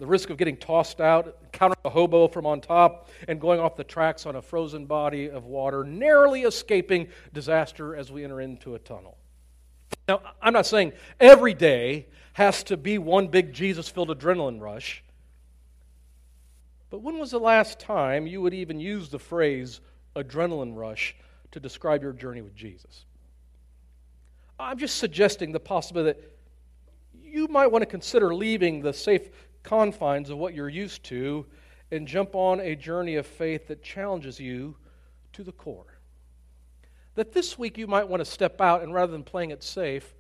The 0.01 0.07
risk 0.07 0.31
of 0.31 0.39
getting 0.39 0.57
tossed 0.57 1.03
out, 1.03 1.37
encountering 1.45 1.77
a 1.85 1.91
hobo 1.91 2.27
from 2.27 2.47
on 2.47 2.63
top, 2.63 3.11
and 3.29 3.39
going 3.39 3.61
off 3.61 3.77
the 3.77 3.85
tracks 3.85 4.25
on 4.25 4.35
a 4.35 4.43
frozen 4.43 4.87
body 4.87 5.29
of 5.29 5.45
water, 5.45 5.85
narrowly 5.85 6.43
escaping 6.43 7.09
disaster 7.35 7.95
as 7.95 8.11
we 8.11 8.25
enter 8.25 8.41
into 8.41 8.75
a 8.75 8.79
tunnel. 8.79 9.19
Now, 10.09 10.23
I'm 10.41 10.55
not 10.55 10.65
saying 10.65 10.95
every 11.21 11.53
day 11.53 12.07
has 12.33 12.63
to 12.65 12.79
be 12.79 12.97
one 12.97 13.29
big 13.29 13.53
Jesus 13.53 13.91
filled 13.91 14.09
adrenaline 14.09 14.59
rush. 14.59 15.05
But 16.89 17.03
when 17.03 17.19
was 17.19 17.31
the 17.31 17.39
last 17.39 17.79
time 17.79 18.27
you 18.27 18.41
would 18.41 18.55
even 18.55 18.81
use 18.81 19.11
the 19.11 19.19
phrase 19.19 19.83
adrenaline 20.17 20.75
rush 20.75 21.15
to 21.53 21.61
describe 21.61 22.03
your 22.03 22.15
journey 22.15 22.41
with 22.41 22.55
Jesus? 22.55 23.05
I'm 24.59 24.79
just 24.79 24.97
suggesting 24.97 25.53
the 25.53 25.61
possibility 25.61 26.19
that 26.19 26.37
you 27.23 27.49
might 27.49 27.67
want 27.67 27.83
to 27.83 27.87
consider 27.87 28.35
leaving 28.35 28.81
the 28.81 28.95
safe 28.95 29.29
confines 29.63 30.31
of 30.31 30.39
what 30.39 30.55
you're 30.55 30.69
used 30.69 31.05
to 31.05 31.47
and 31.91 32.07
jump 32.07 32.35
on 32.35 32.61
a 32.61 32.77
journey 32.77 33.17
of 33.17 33.27
faith 33.27 33.69
that 33.69 33.83
challenges 33.83 34.39
you 34.39 34.77
to 35.33 35.43
the 35.43 35.53
core. 35.53 35.99
That 37.15 37.33
this 37.33 37.59
week 37.59 37.77
you 37.77 37.87
might 37.87 38.09
want 38.09 38.21
to 38.21 38.25
step 38.25 38.61
out 38.61 38.83
and 38.83 38.95
rather 38.95 39.13
than 39.13 39.25
playing 39.25 39.51
it 39.51 39.63
safe, 39.63 40.15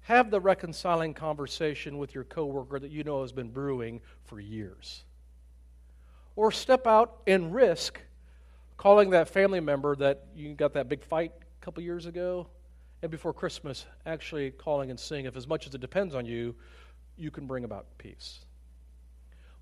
have 0.00 0.30
the 0.30 0.40
reconciling 0.40 1.14
conversation 1.14 1.96
with 1.98 2.14
your 2.14 2.24
coworker 2.24 2.78
that 2.78 2.90
you 2.90 3.04
know 3.04 3.22
has 3.22 3.32
been 3.32 3.50
brewing 3.50 4.00
for 4.24 4.40
years 4.40 5.04
or 6.36 6.50
step 6.50 6.86
out 6.86 7.20
and 7.26 7.54
risk 7.54 8.00
calling 8.76 9.10
that 9.10 9.28
family 9.28 9.60
member 9.60 9.94
that 9.96 10.24
you 10.34 10.54
got 10.54 10.72
that 10.72 10.88
big 10.88 11.04
fight 11.04 11.32
a 11.40 11.64
couple 11.64 11.82
years 11.82 12.06
ago 12.06 12.46
and 13.02 13.10
before 13.10 13.32
Christmas 13.32 13.86
actually 14.06 14.50
calling 14.50 14.90
and 14.90 14.98
seeing 14.98 15.26
if, 15.26 15.36
as 15.36 15.46
much 15.46 15.66
as 15.66 15.74
it 15.74 15.80
depends 15.80 16.14
on 16.14 16.24
you, 16.24 16.54
you 17.16 17.30
can 17.30 17.46
bring 17.46 17.64
about 17.64 17.86
peace. 17.98 18.40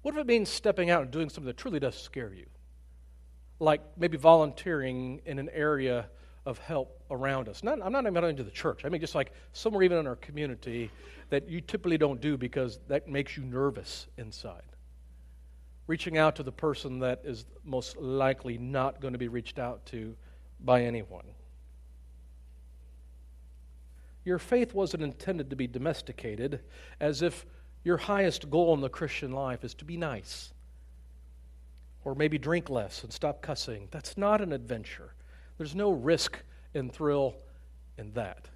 What 0.03 0.15
if 0.15 0.21
it 0.21 0.27
means 0.27 0.49
stepping 0.49 0.91
out 0.91 1.03
and 1.03 1.11
doing 1.11 1.29
something 1.29 1.47
that 1.47 1.57
truly 1.57 1.81
does 1.81 2.01
scare 2.01 2.33
you? 2.33 2.47
Like 3.59 3.83
maybe 3.97 4.17
volunteering 4.17 5.21
in 5.27 5.39
an 5.39 5.51
area 5.53 6.09
of 6.47 6.59
help 6.59 7.03
around 7.11 7.49
us. 7.49 7.63
Not, 7.63 7.81
I'm 7.83 7.93
not 7.93 8.07
even 8.07 8.25
into 8.25 8.43
the 8.43 8.51
church. 8.51 8.85
I 8.85 8.89
mean, 8.89 9.01
just 9.01 9.15
like 9.15 9.33
somewhere 9.53 9.83
even 9.83 9.99
in 9.99 10.07
our 10.07 10.17
community 10.17 10.91
that 11.29 11.49
you 11.49 11.61
typically 11.61 11.99
don't 11.99 12.21
do 12.21 12.39
because 12.39 12.81
that 12.89 13.09
makes 13.09 13.37
you 13.37 13.45
nervous 13.45 14.07
inside 14.17 14.63
reaching 15.91 16.17
out 16.17 16.37
to 16.37 16.45
the 16.45 16.53
person 16.53 17.01
that 17.01 17.21
is 17.25 17.47
most 17.65 17.97
likely 17.97 18.57
not 18.57 19.01
going 19.01 19.13
to 19.13 19.19
be 19.19 19.27
reached 19.27 19.59
out 19.59 19.85
to 19.85 20.15
by 20.61 20.85
anyone. 20.85 21.25
Your 24.25 24.39
faith 24.39 24.73
wasn't 24.73 25.03
intended 25.03 25.51
to 25.51 25.57
be 25.57 25.67
domesticated 25.67 26.61
as 27.01 27.23
if 27.23 27.45
your 27.85 27.97
highest 27.97 28.51
goal 28.51 28.75
in 28.75 28.81
the 28.81 28.89
Christian 28.89 29.33
life 29.33 29.65
is 29.65 29.75
to 29.75 29.85
be 29.85 29.97
nice 29.97 30.53
or 32.05 32.15
maybe 32.15 32.39
drink 32.39 32.71
less 32.71 33.03
and 33.03 33.13
stop 33.13 33.43
cussing. 33.43 33.89
That's 33.91 34.17
not 34.17 34.41
an 34.41 34.53
adventure. 34.53 35.15
There's 35.59 35.75
no 35.75 35.91
risk 35.91 36.39
and 36.75 36.93
thrill 36.93 37.37
in 37.99 38.13
that. 38.13 38.49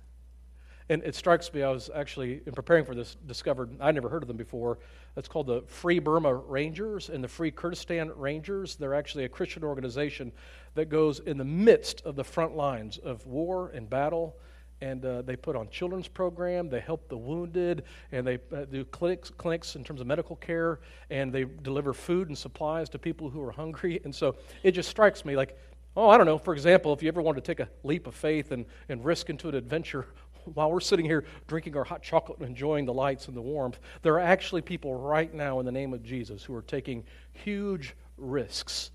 And 0.90 1.02
it 1.02 1.14
strikes 1.14 1.52
me, 1.52 1.62
I 1.62 1.70
was 1.70 1.90
actually, 1.94 2.42
in 2.46 2.52
preparing 2.52 2.84
for 2.84 2.94
this, 2.94 3.16
discovered, 3.26 3.74
I 3.80 3.90
never 3.90 4.10
heard 4.10 4.22
of 4.22 4.28
them 4.28 4.36
before. 4.36 4.78
It's 5.16 5.28
called 5.28 5.46
the 5.46 5.62
Free 5.62 5.98
Burma 5.98 6.34
Rangers 6.34 7.08
and 7.08 7.24
the 7.24 7.28
Free 7.28 7.50
Kurdistan 7.50 8.12
Rangers. 8.14 8.76
They're 8.76 8.94
actually 8.94 9.24
a 9.24 9.28
Christian 9.28 9.64
organization 9.64 10.30
that 10.74 10.90
goes 10.90 11.20
in 11.20 11.38
the 11.38 11.44
midst 11.44 12.02
of 12.02 12.16
the 12.16 12.24
front 12.24 12.54
lines 12.54 12.98
of 12.98 13.26
war 13.26 13.70
and 13.70 13.88
battle. 13.88 14.36
And 14.80 15.04
uh, 15.04 15.22
they 15.22 15.36
put 15.36 15.56
on 15.56 15.68
children's 15.70 16.08
program, 16.08 16.68
they 16.68 16.80
help 16.80 17.08
the 17.08 17.16
wounded, 17.16 17.84
and 18.12 18.26
they 18.26 18.38
uh, 18.54 18.64
do 18.64 18.84
clinics, 18.84 19.30
clinics 19.30 19.76
in 19.76 19.84
terms 19.84 20.00
of 20.00 20.06
medical 20.06 20.36
care, 20.36 20.80
and 21.10 21.32
they 21.32 21.44
deliver 21.44 21.94
food 21.94 22.28
and 22.28 22.36
supplies 22.36 22.88
to 22.90 22.98
people 22.98 23.30
who 23.30 23.42
are 23.42 23.52
hungry. 23.52 24.00
And 24.04 24.14
so 24.14 24.36
it 24.62 24.72
just 24.72 24.90
strikes 24.90 25.24
me 25.24 25.36
like, 25.36 25.56
oh, 25.96 26.10
I 26.10 26.16
don't 26.16 26.26
know, 26.26 26.38
for 26.38 26.52
example, 26.52 26.92
if 26.92 27.02
you 27.02 27.08
ever 27.08 27.22
wanted 27.22 27.44
to 27.44 27.54
take 27.54 27.60
a 27.60 27.70
leap 27.82 28.06
of 28.06 28.14
faith 28.14 28.50
and, 28.50 28.66
and 28.88 29.04
risk 29.04 29.30
into 29.30 29.48
an 29.48 29.54
adventure, 29.54 30.06
while 30.54 30.70
we're 30.70 30.80
sitting 30.80 31.06
here 31.06 31.24
drinking 31.46 31.76
our 31.76 31.84
hot 31.84 32.02
chocolate 32.02 32.38
and 32.38 32.48
enjoying 32.48 32.84
the 32.84 32.92
lights 32.92 33.28
and 33.28 33.36
the 33.36 33.42
warmth, 33.42 33.78
there 34.02 34.14
are 34.14 34.20
actually 34.20 34.60
people 34.60 34.94
right 34.94 35.32
now 35.32 35.60
in 35.60 35.66
the 35.66 35.72
name 35.72 35.94
of 35.94 36.02
Jesus 36.02 36.44
who 36.44 36.54
are 36.54 36.62
taking 36.62 37.04
huge 37.32 37.94
risks 38.16 38.90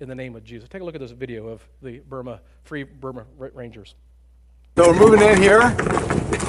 in 0.00 0.08
the 0.08 0.14
name 0.14 0.36
of 0.36 0.44
Jesus. 0.44 0.68
Take 0.68 0.82
a 0.82 0.84
look 0.84 0.94
at 0.94 1.00
this 1.00 1.10
video 1.10 1.48
of 1.48 1.66
the 1.82 2.00
Burma 2.00 2.40
Free 2.64 2.84
Burma 2.84 3.24
Rangers. 3.36 3.94
So 4.78 4.92
we're 4.92 5.08
moving 5.10 5.28
in 5.28 5.42
here. 5.42 5.70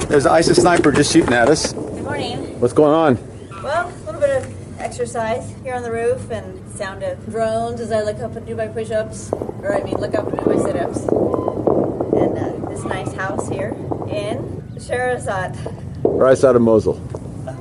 There's 0.07 0.27
an 0.27 0.33
ISIS 0.33 0.61
sniper 0.61 0.91
just 0.91 1.11
shooting 1.11 1.33
at 1.33 1.49
us. 1.49 1.73
Good 1.73 2.03
morning. 2.03 2.59
What's 2.59 2.73
going 2.73 2.93
on? 2.93 3.63
Well, 3.63 3.87
a 3.89 4.05
little 4.05 4.21
bit 4.21 4.29
of 4.29 4.79
exercise 4.79 5.51
here 5.63 5.73
on 5.73 5.81
the 5.81 5.91
roof 5.91 6.29
and 6.29 6.71
sound 6.73 7.01
of 7.01 7.25
drones 7.25 7.81
as 7.81 7.91
I 7.91 8.03
look 8.03 8.19
up 8.19 8.35
and 8.35 8.45
do 8.45 8.55
my 8.55 8.67
push-ups, 8.67 9.33
or 9.33 9.75
I 9.75 9.81
mean 9.81 9.95
look 9.95 10.13
up 10.13 10.27
and 10.27 10.37
do 10.37 10.45
my 10.45 10.63
sit-ups. 10.63 10.99
And 11.07 12.37
uh, 12.37 12.69
this 12.69 12.83
nice 12.83 13.11
house 13.13 13.49
here 13.49 13.69
in 14.07 14.61
Sherazat. 14.75 15.57
Right 16.03 16.37
side 16.37 16.55
of 16.55 16.61
Mosul. 16.61 17.01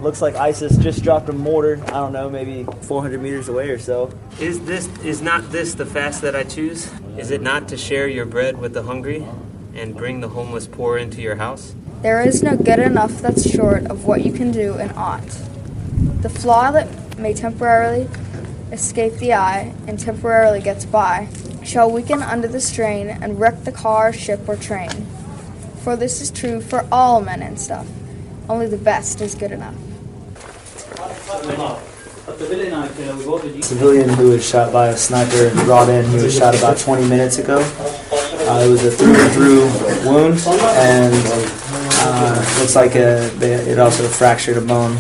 Looks 0.02 0.20
like 0.20 0.34
ISIS 0.34 0.76
just 0.76 1.02
dropped 1.02 1.30
a 1.30 1.32
mortar. 1.32 1.82
I 1.86 1.92
don't 1.92 2.12
know, 2.12 2.28
maybe 2.28 2.66
400 2.82 3.22
meters 3.22 3.48
away 3.48 3.70
or 3.70 3.78
so. 3.78 4.12
Is 4.38 4.60
this 4.66 4.86
is 4.98 5.22
not 5.22 5.50
this 5.50 5.72
the 5.72 5.86
fast 5.86 6.20
that 6.20 6.36
I 6.36 6.44
choose? 6.44 6.92
Is 7.16 7.30
it 7.30 7.40
not 7.40 7.68
to 7.68 7.78
share 7.78 8.06
your 8.06 8.26
bread 8.26 8.58
with 8.58 8.74
the 8.74 8.82
hungry 8.82 9.26
and 9.78 9.96
bring 9.96 10.20
the 10.20 10.28
homeless 10.28 10.66
poor 10.66 10.98
into 10.98 11.20
your 11.20 11.36
house? 11.36 11.74
There 12.02 12.20
is 12.20 12.42
no 12.42 12.56
good 12.56 12.78
enough 12.78 13.20
that's 13.20 13.48
short 13.48 13.86
of 13.86 14.04
what 14.04 14.24
you 14.24 14.32
can 14.32 14.50
do 14.50 14.74
and 14.74 14.92
ought. 14.92 15.28
The 16.22 16.28
flaw 16.28 16.70
that 16.72 17.18
may 17.18 17.34
temporarily 17.34 18.08
escape 18.72 19.14
the 19.14 19.32
eye 19.34 19.74
and 19.86 19.98
temporarily 19.98 20.60
gets 20.60 20.84
by 20.84 21.28
shall 21.64 21.90
weaken 21.90 22.22
under 22.22 22.48
the 22.48 22.60
strain 22.60 23.08
and 23.08 23.40
wreck 23.40 23.64
the 23.64 23.72
car, 23.72 24.12
ship, 24.12 24.48
or 24.48 24.56
train 24.56 25.06
for 25.88 25.96
this 25.96 26.20
is 26.20 26.30
true 26.30 26.60
for 26.60 26.86
all 26.92 27.22
men 27.22 27.40
and 27.40 27.58
stuff. 27.58 27.86
Only 28.46 28.66
the 28.66 28.76
best 28.76 29.22
is 29.22 29.34
good 29.34 29.52
enough. 29.52 29.74
Civilian 33.62 34.10
who 34.10 34.28
was 34.28 34.46
shot 34.46 34.70
by 34.70 34.88
a 34.88 34.96
sniper 34.98 35.46
and 35.46 35.58
brought 35.60 35.88
in, 35.88 36.04
he 36.10 36.16
was 36.16 36.36
shot 36.36 36.54
about 36.54 36.76
20 36.76 37.08
minutes 37.08 37.38
ago. 37.38 37.58
Uh, 38.48 38.64
it 38.64 38.70
was 38.70 38.82
a 38.82 38.90
through 38.90 39.14
and 39.14 39.32
through 39.32 39.60
wound, 40.08 40.38
and 40.78 41.14
uh, 42.00 42.56
looks 42.60 42.74
like 42.74 42.94
a, 42.94 43.26
it 43.42 43.78
also 43.78 44.08
fractured 44.08 44.56
a 44.56 44.60
bone. 44.62 44.96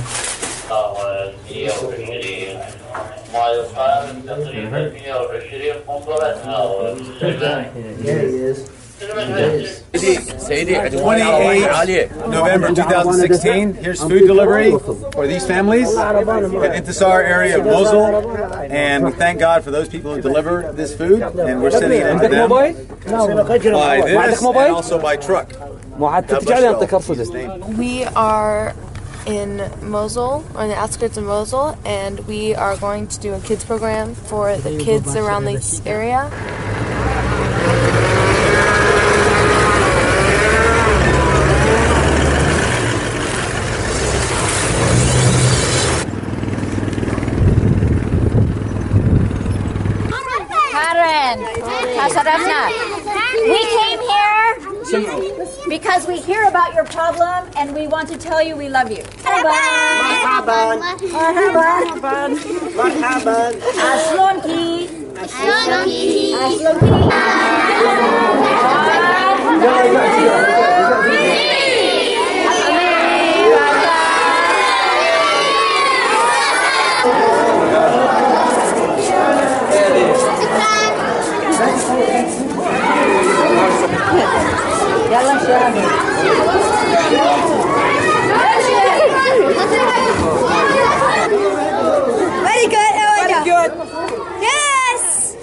There 8.02 8.28
he 8.28 8.36
is. 8.36 9.77
28 9.92 12.10
November 12.28 12.74
2016. 12.74 13.74
Here's 13.74 14.00
food 14.00 14.26
delivery 14.26 14.72
for 14.78 15.26
these 15.26 15.46
families 15.46 15.90
in 15.90 15.96
Intisar 15.96 17.24
area 17.24 17.58
of 17.58 17.64
Mosul. 17.64 18.38
And 18.70 19.04
we 19.06 19.12
thank 19.12 19.40
God 19.40 19.64
for 19.64 19.70
those 19.70 19.88
people 19.88 20.14
who 20.14 20.20
deliver 20.20 20.72
this 20.72 20.94
food. 20.96 21.22
And 21.22 21.62
we're 21.62 21.70
sending 21.70 22.00
it 22.00 22.06
into 22.06 22.28
them 22.28 22.50
by 22.50 22.72
this 22.72 24.42
and 24.42 24.56
also 24.74 25.00
by 25.00 25.16
truck. 25.16 25.52
God 25.98 26.26
bless 26.28 26.46
you 26.46 26.52
all. 26.66 26.82
In 26.82 26.88
Jesus' 27.16 27.30
name. 27.30 27.76
We 27.78 28.04
are 28.04 28.74
in 29.26 29.70
Mosul, 29.82 30.44
or 30.54 30.62
in 30.62 30.68
the 30.68 30.76
outskirts 30.76 31.16
of 31.18 31.24
Mosul, 31.24 31.76
and 31.84 32.20
we 32.26 32.54
are 32.54 32.76
going 32.78 33.08
to 33.08 33.20
do 33.20 33.34
a 33.34 33.40
kids 33.40 33.62
program 33.64 34.14
for 34.14 34.56
the 34.56 34.78
kids 34.78 35.16
around 35.16 35.44
this 35.44 35.82
area. 35.84 36.30
Sharavna. 52.08 52.60
We 53.44 53.62
came 53.76 54.00
here 54.00 54.28
because 55.68 56.06
we 56.06 56.18
hear 56.20 56.44
about 56.44 56.74
your 56.74 56.84
problem 56.84 57.50
and 57.56 57.74
we 57.74 57.86
want 57.86 58.08
to 58.08 58.16
tell 58.16 58.42
you 58.42 58.56
we 58.56 58.68
love 58.68 58.90
you. 58.90 59.02
Marhaban. 59.24 60.80
Marhaban. 61.12 62.36
Marhaban. 62.78 63.60
Ashlon 63.90 64.40
ki. 64.42 64.88
Ashlon 65.18 65.84
ki. 65.84 66.34
Ashlon 66.34 66.78
ki. 66.80 66.88
Very 91.28 92.66
good. 92.68 92.94
Very 93.18 93.44
good. 93.44 93.70
Yes. 94.40 95.36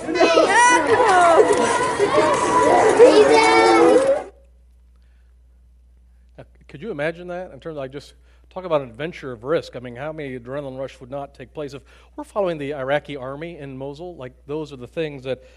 Now, 6.38 6.46
Could 6.68 6.82
you 6.82 6.92
imagine 6.92 7.28
that 7.30 7.52
in 7.52 7.60
terms 7.60 7.74
of 7.74 7.78
like 7.78 7.92
just 7.92 8.14
talk 8.50 8.66
about 8.66 8.82
an 8.82 8.90
adventure 8.90 9.32
of 9.32 9.44
risk? 9.44 9.76
I 9.76 9.80
mean, 9.80 9.96
how 9.96 10.12
many 10.12 10.38
adrenaline 10.38 10.78
rush 10.78 11.00
would 11.00 11.12
not 11.12 11.34
take 11.34 11.54
place 11.54 11.74
if 11.74 11.82
we're 12.16 12.24
following 12.24 12.58
the 12.58 12.74
Iraqi 12.74 13.16
army 13.16 13.58
in 13.58 13.78
Mosul? 13.78 14.16
Like 14.16 14.34
those 14.46 14.72
are 14.74 14.78
the 14.78 14.88
things 14.88 15.24
that, 15.24 15.40
A- 15.40 15.48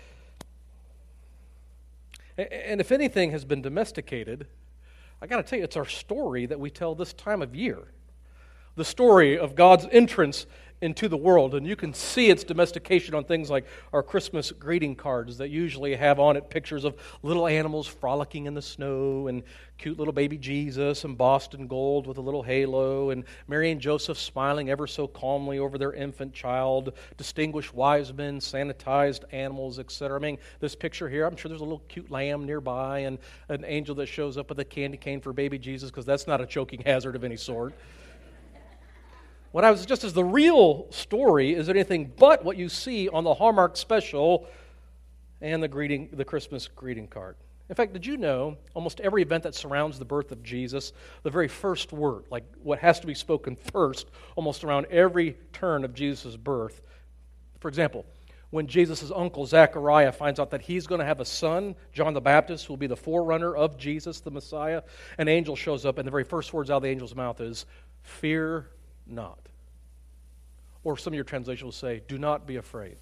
and 2.39 2.81
if 2.81 2.93
anything 2.93 3.33
has 3.33 3.45
been 3.45 3.63
domesticated, 3.63 4.47
I 5.21 5.27
got 5.27 5.39
to 5.39 5.43
tell 5.43 5.59
you, 5.59 5.65
it's 5.65 5.77
our 5.77 5.87
story 5.87 6.47
that 6.47 6.61
we 6.61 6.71
tell 6.71 6.95
this 6.95 7.13
time 7.13 7.43
of 7.43 7.55
year. 7.55 7.93
The 8.77 8.85
story 8.85 9.37
of 9.37 9.57
God's 9.57 9.87
entrance 9.91 10.47
into 10.81 11.09
the 11.09 11.17
world. 11.17 11.55
And 11.55 11.67
you 11.67 11.77
can 11.77 11.93
see 11.93 12.31
its 12.31 12.45
domestication 12.45 13.15
on 13.15 13.25
things 13.25 13.51
like 13.51 13.67
our 13.93 14.03
Christmas 14.03 14.53
greeting 14.53 14.95
cards 14.95 15.39
that 15.39 15.51
usually 15.51 15.95
have 15.97 16.21
on 16.21 16.37
it 16.37 16.51
pictures 16.51 16.85
of 16.85 16.97
little 17.23 17.47
animals 17.47 17.87
frolicking 17.87 18.47
in 18.47 18.55
the 18.55 18.63
snow 18.63 19.29
and 19.29 19.43
cute 19.79 19.99
little 19.99 20.13
baby 20.13 20.37
Jesus 20.37 21.05
embossed 21.05 21.55
in 21.55 21.67
gold 21.67 22.07
with 22.07 22.19
a 22.19 22.21
little 22.21 22.43
halo 22.43 23.11
and 23.11 23.25
Mary 23.47 23.71
and 23.71 23.81
Joseph 23.81 24.19
smiling 24.19 24.71
ever 24.71 24.87
so 24.87 25.07
calmly 25.07 25.59
over 25.59 25.79
their 25.79 25.93
infant 25.93 26.33
child, 26.33 26.93
distinguished 27.17 27.73
wise 27.75 28.13
men, 28.13 28.41
sanitized 28.41 29.23
animals, 29.33 29.79
etc. 29.79 30.19
I 30.19 30.23
mean, 30.23 30.39
this 30.61 30.75
picture 30.75 31.09
here, 31.09 31.25
I'm 31.25 31.37
sure 31.37 31.49
there's 31.49 31.61
a 31.61 31.65
little 31.65 31.85
cute 31.89 32.11
lamb 32.11 32.45
nearby 32.45 33.01
and 33.01 33.19
an 33.49 33.65
angel 33.65 33.95
that 33.97 34.07
shows 34.07 34.37
up 34.37 34.49
with 34.49 34.59
a 34.59 34.65
candy 34.65 34.99
cane 34.99 35.21
for 35.21 35.33
baby 35.33 35.59
Jesus 35.59 35.91
because 35.91 36.07
that's 36.07 36.27
not 36.27 36.41
a 36.41 36.47
choking 36.47 36.83
hazard 36.85 37.15
of 37.15 37.23
any 37.25 37.37
sort. 37.37 37.73
What 39.51 39.65
I 39.65 39.71
was 39.71 39.87
just 39.87 40.05
as 40.05 40.13
the 40.13 40.25
real 40.25 40.87
story 40.91 41.55
is 41.55 41.69
anything 41.69 42.13
but 42.17 42.45
what 42.45 42.57
you 42.57 42.69
see 42.69 43.09
on 43.09 43.25
the 43.25 43.35
Hallmark 43.35 43.77
special 43.77 44.47
and 45.41 45.63
the 45.63 45.69
greeting, 45.69 46.11
the 46.13 46.25
Christmas 46.25 46.69
greeting 46.69 47.09
card. 47.09 47.37
In 47.69 47.75
fact, 47.75 47.93
did 47.93 48.05
you 48.05 48.17
know 48.17 48.57
almost 48.75 49.01
every 49.01 49.23
event 49.23 49.43
that 49.45 49.55
surrounds 49.55 49.99
the 49.99 50.05
birth 50.05 50.33
of 50.33 50.43
Jesus, 50.43 50.93
the 51.23 51.31
very 51.31 51.49
first 51.49 51.93
word, 51.93 52.25
like 52.31 52.45
what 52.63 52.79
has 52.79 53.01
to 53.01 53.07
be 53.07 53.15
spoken 53.15 53.57
first, 53.57 54.09
almost 54.37 54.65
around 54.65 54.87
every 54.91 55.37
turn 55.53 55.85
of 55.85 55.95
Jesus' 55.95 56.37
birth? 56.37 56.81
For 57.61 57.69
example, 57.69 58.07
when 58.51 58.67
Jesus' 58.67 59.11
uncle 59.15 59.45
Zechariah 59.45 60.13
finds 60.13 60.41
out 60.41 60.51
that 60.51 60.63
he's 60.63 60.87
going 60.87 61.01
to 61.01 61.05
have 61.05 61.21
a 61.21 61.25
son, 61.25 61.75
John 61.93 62.15
the 62.15 62.21
Baptist, 62.21 62.67
who 62.67 62.73
will 62.73 62.79
be 62.79 62.87
the 62.87 62.97
forerunner 62.97 63.55
of 63.55 63.77
Jesus, 63.77 64.21
the 64.21 64.31
Messiah, 64.31 64.83
an 65.19 65.29
angel 65.29 65.55
shows 65.55 65.85
up, 65.85 65.99
and 65.99 66.07
the 66.07 66.11
very 66.11 66.25
first 66.25 66.55
words 66.55 66.71
out 66.71 66.79
of 66.79 66.83
the 66.83 66.89
angel's 66.89 67.15
mouth 67.15 67.41
is, 67.43 67.67
Fear 68.03 68.71
not. 69.09 69.39
Or 70.85 70.97
some 70.97 71.13
of 71.13 71.17
your 71.17 71.25
translations 71.25 71.65
will 71.65 71.73
say, 71.73 72.03
Do 72.09 72.19
not 72.19 72.47
be 72.47 72.57
afraid. 72.57 72.97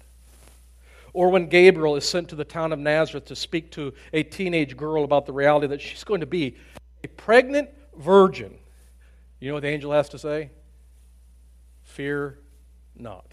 Or 1.13 1.29
when 1.29 1.47
Gabriel 1.47 1.95
is 1.95 2.07
sent 2.07 2.29
to 2.29 2.35
the 2.35 2.43
town 2.43 2.73
of 2.73 2.79
Nazareth 2.79 3.25
to 3.25 3.35
speak 3.35 3.71
to 3.71 3.93
a 4.13 4.23
teenage 4.23 4.77
girl 4.77 5.03
about 5.03 5.25
the 5.25 5.33
reality 5.33 5.67
that 5.67 5.81
she's 5.81 6.03
going 6.03 6.19
to 6.19 6.27
be 6.27 6.57
a 7.03 7.07
pregnant 7.07 7.69
virgin. 7.97 8.53
You 9.39 9.49
know 9.49 9.55
what 9.55 9.61
the 9.61 9.69
angel 9.69 9.91
has 9.91 10.09
to 10.09 10.19
say? 10.19 10.51
Fear 11.83 12.39
not. 12.95 13.25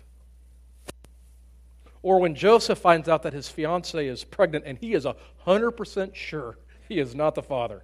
Or 2.03 2.21
when 2.21 2.35
Joseph 2.35 2.79
finds 2.79 3.09
out 3.09 3.23
that 3.23 3.33
his 3.33 3.49
fiancee 3.49 4.07
is 4.07 4.25
pregnant 4.25 4.65
and 4.67 4.79
he 4.79 4.93
is 4.95 5.07
100% 5.47 6.15
sure 6.15 6.59
he 6.89 6.99
is 7.01 7.15
not 7.15 7.35
the 7.35 7.43
father. 7.43 7.83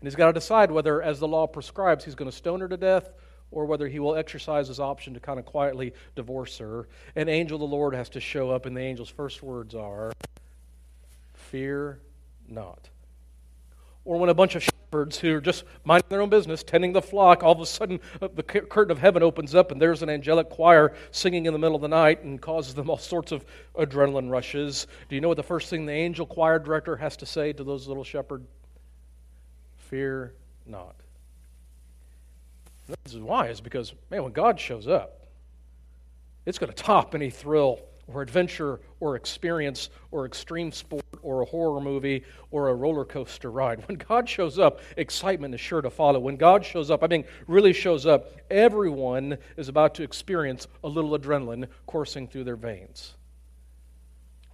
And 0.00 0.06
he's 0.06 0.14
got 0.14 0.28
to 0.28 0.32
decide 0.32 0.70
whether, 0.70 1.02
as 1.02 1.18
the 1.18 1.28
law 1.28 1.46
prescribes, 1.46 2.04
he's 2.04 2.14
going 2.14 2.30
to 2.30 2.36
stone 2.36 2.60
her 2.60 2.68
to 2.68 2.76
death 2.76 3.10
or 3.50 3.66
whether 3.66 3.88
he 3.88 3.98
will 3.98 4.16
exercise 4.16 4.68
his 4.68 4.80
option 4.80 5.14
to 5.14 5.20
kind 5.20 5.38
of 5.38 5.44
quietly 5.44 5.92
divorce 6.16 6.58
her. 6.58 6.88
An 7.16 7.28
angel 7.28 7.56
of 7.56 7.70
the 7.70 7.76
Lord 7.76 7.94
has 7.94 8.08
to 8.10 8.20
show 8.20 8.50
up, 8.50 8.66
and 8.66 8.76
the 8.76 8.82
angel's 8.82 9.08
first 9.08 9.42
words 9.42 9.74
are, 9.74 10.12
Fear 11.34 12.00
not. 12.48 12.88
Or 14.04 14.18
when 14.18 14.28
a 14.28 14.34
bunch 14.34 14.54
of 14.54 14.62
shepherds 14.62 15.18
who 15.18 15.36
are 15.36 15.40
just 15.40 15.64
minding 15.84 16.08
their 16.08 16.20
own 16.20 16.28
business, 16.28 16.62
tending 16.62 16.92
the 16.92 17.00
flock, 17.00 17.42
all 17.42 17.52
of 17.52 17.60
a 17.60 17.66
sudden 17.66 18.00
uh, 18.20 18.28
the 18.34 18.42
curtain 18.42 18.90
of 18.90 18.98
heaven 18.98 19.22
opens 19.22 19.54
up 19.54 19.70
and 19.70 19.80
there's 19.80 20.02
an 20.02 20.10
angelic 20.10 20.50
choir 20.50 20.94
singing 21.10 21.46
in 21.46 21.52
the 21.52 21.58
middle 21.58 21.74
of 21.74 21.82
the 21.82 21.88
night 21.88 22.22
and 22.22 22.40
causes 22.40 22.74
them 22.74 22.90
all 22.90 22.98
sorts 22.98 23.32
of 23.32 23.44
adrenaline 23.76 24.30
rushes. 24.30 24.86
Do 25.08 25.14
you 25.14 25.20
know 25.20 25.28
what 25.28 25.36
the 25.36 25.42
first 25.42 25.70
thing 25.70 25.86
the 25.86 25.92
angel 25.92 26.26
choir 26.26 26.58
director 26.58 26.96
has 26.96 27.16
to 27.18 27.26
say 27.26 27.52
to 27.54 27.64
those 27.64 27.88
little 27.88 28.04
shepherds? 28.04 28.46
Fear 29.76 30.34
not. 30.66 30.96
This 32.88 33.14
is 33.14 33.20
why, 33.20 33.48
is 33.48 33.60
because, 33.60 33.94
man, 34.10 34.22
when 34.22 34.32
God 34.32 34.60
shows 34.60 34.86
up, 34.86 35.26
it's 36.46 36.58
going 36.58 36.72
to 36.72 36.82
top 36.82 37.14
any 37.14 37.30
thrill 37.30 37.80
or 38.06 38.20
adventure 38.20 38.80
or 39.00 39.16
experience 39.16 39.88
or 40.10 40.26
extreme 40.26 40.70
sport 40.70 41.02
or 41.22 41.40
a 41.40 41.44
horror 41.46 41.80
movie 41.80 42.22
or 42.50 42.68
a 42.68 42.74
roller 42.74 43.04
coaster 43.04 43.50
ride. 43.50 43.86
When 43.88 43.96
God 43.96 44.28
shows 44.28 44.58
up, 44.58 44.80
excitement 44.96 45.54
is 45.54 45.60
sure 45.60 45.80
to 45.80 45.88
follow. 45.88 46.18
When 46.20 46.36
God 46.36 46.64
shows 46.64 46.90
up, 46.90 47.02
I 47.02 47.06
mean, 47.06 47.24
really 47.46 47.72
shows 47.72 48.04
up, 48.04 48.32
everyone 48.50 49.38
is 49.56 49.68
about 49.68 49.94
to 49.96 50.02
experience 50.02 50.68
a 50.82 50.88
little 50.88 51.18
adrenaline 51.18 51.68
coursing 51.86 52.28
through 52.28 52.44
their 52.44 52.56
veins. 52.56 53.14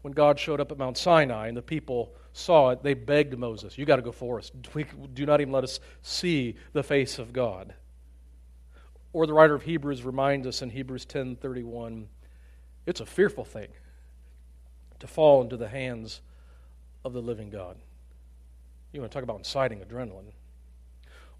When 0.02 0.12
God 0.12 0.38
showed 0.38 0.60
up 0.60 0.70
at 0.70 0.78
Mount 0.78 0.96
Sinai 0.96 1.48
and 1.48 1.56
the 1.56 1.62
people 1.62 2.14
saw 2.32 2.70
it, 2.70 2.82
they 2.82 2.94
begged 2.94 3.36
Moses, 3.36 3.76
You 3.76 3.84
got 3.84 3.96
to 3.96 4.02
go 4.02 4.12
for 4.12 4.38
us. 4.38 4.52
We- 4.74 4.86
Do 5.12 5.26
not 5.26 5.40
even 5.40 5.52
let 5.52 5.64
us 5.64 5.80
see 6.02 6.54
the 6.72 6.84
face 6.84 7.18
of 7.18 7.32
God. 7.32 7.74
Or 9.12 9.26
the 9.26 9.32
writer 9.34 9.54
of 9.54 9.62
Hebrews 9.62 10.04
reminds 10.04 10.46
us 10.46 10.62
in 10.62 10.70
Hebrews 10.70 11.04
10:31, 11.04 12.08
it's 12.86 13.00
a 13.00 13.06
fearful 13.06 13.44
thing 13.44 13.68
to 15.00 15.06
fall 15.06 15.42
into 15.42 15.56
the 15.56 15.68
hands 15.68 16.20
of 17.04 17.12
the 17.12 17.22
living 17.22 17.50
God. 17.50 17.76
You 18.92 19.00
want 19.00 19.10
to 19.12 19.14
talk 19.14 19.24
about 19.24 19.38
inciting 19.38 19.80
adrenaline. 19.80 20.32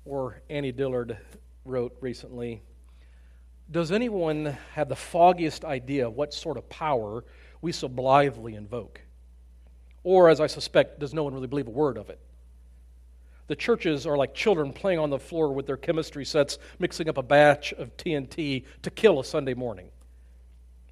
Or 0.04 0.40
Annie 0.48 0.72
Dillard 0.72 1.18
wrote 1.64 1.96
recently, 2.00 2.62
does 3.70 3.92
anyone 3.92 4.56
have 4.74 4.88
the 4.88 4.96
foggiest 4.96 5.64
idea 5.64 6.10
what 6.10 6.34
sort 6.34 6.56
of 6.56 6.68
power 6.68 7.24
we 7.60 7.70
so 7.70 7.88
blithely 7.88 8.54
invoke? 8.54 9.02
Or, 10.02 10.28
as 10.28 10.40
I 10.40 10.46
suspect, 10.46 10.98
does 10.98 11.12
no 11.12 11.22
one 11.22 11.34
really 11.34 11.46
believe 11.46 11.68
a 11.68 11.70
word 11.70 11.98
of 11.98 12.08
it? 12.08 12.18
The 13.50 13.56
churches 13.56 14.06
are 14.06 14.16
like 14.16 14.32
children 14.32 14.72
playing 14.72 15.00
on 15.00 15.10
the 15.10 15.18
floor 15.18 15.52
with 15.52 15.66
their 15.66 15.76
chemistry 15.76 16.24
sets, 16.24 16.60
mixing 16.78 17.08
up 17.08 17.18
a 17.18 17.22
batch 17.24 17.72
of 17.72 17.96
TNT 17.96 18.64
to 18.82 18.90
kill 18.92 19.18
a 19.18 19.24
Sunday 19.24 19.54
morning. 19.54 19.88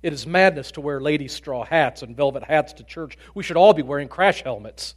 It 0.03 0.13
is 0.13 0.27
madness 0.27 0.73
to 0.73 0.81
wear 0.81 1.01
lady 1.01 1.29
straw 1.29 1.65
hats 1.65 2.03
and 2.03 2.17
velvet 2.17 2.43
hats 2.43 2.73
to 2.73 2.83
church. 2.83 3.17
We 3.33 3.45
should 3.45 3.57
all 3.57 3.75
be 3.75 3.83
wearing 3.83 4.09
crash 4.09 4.43
helmets. 4.43 4.97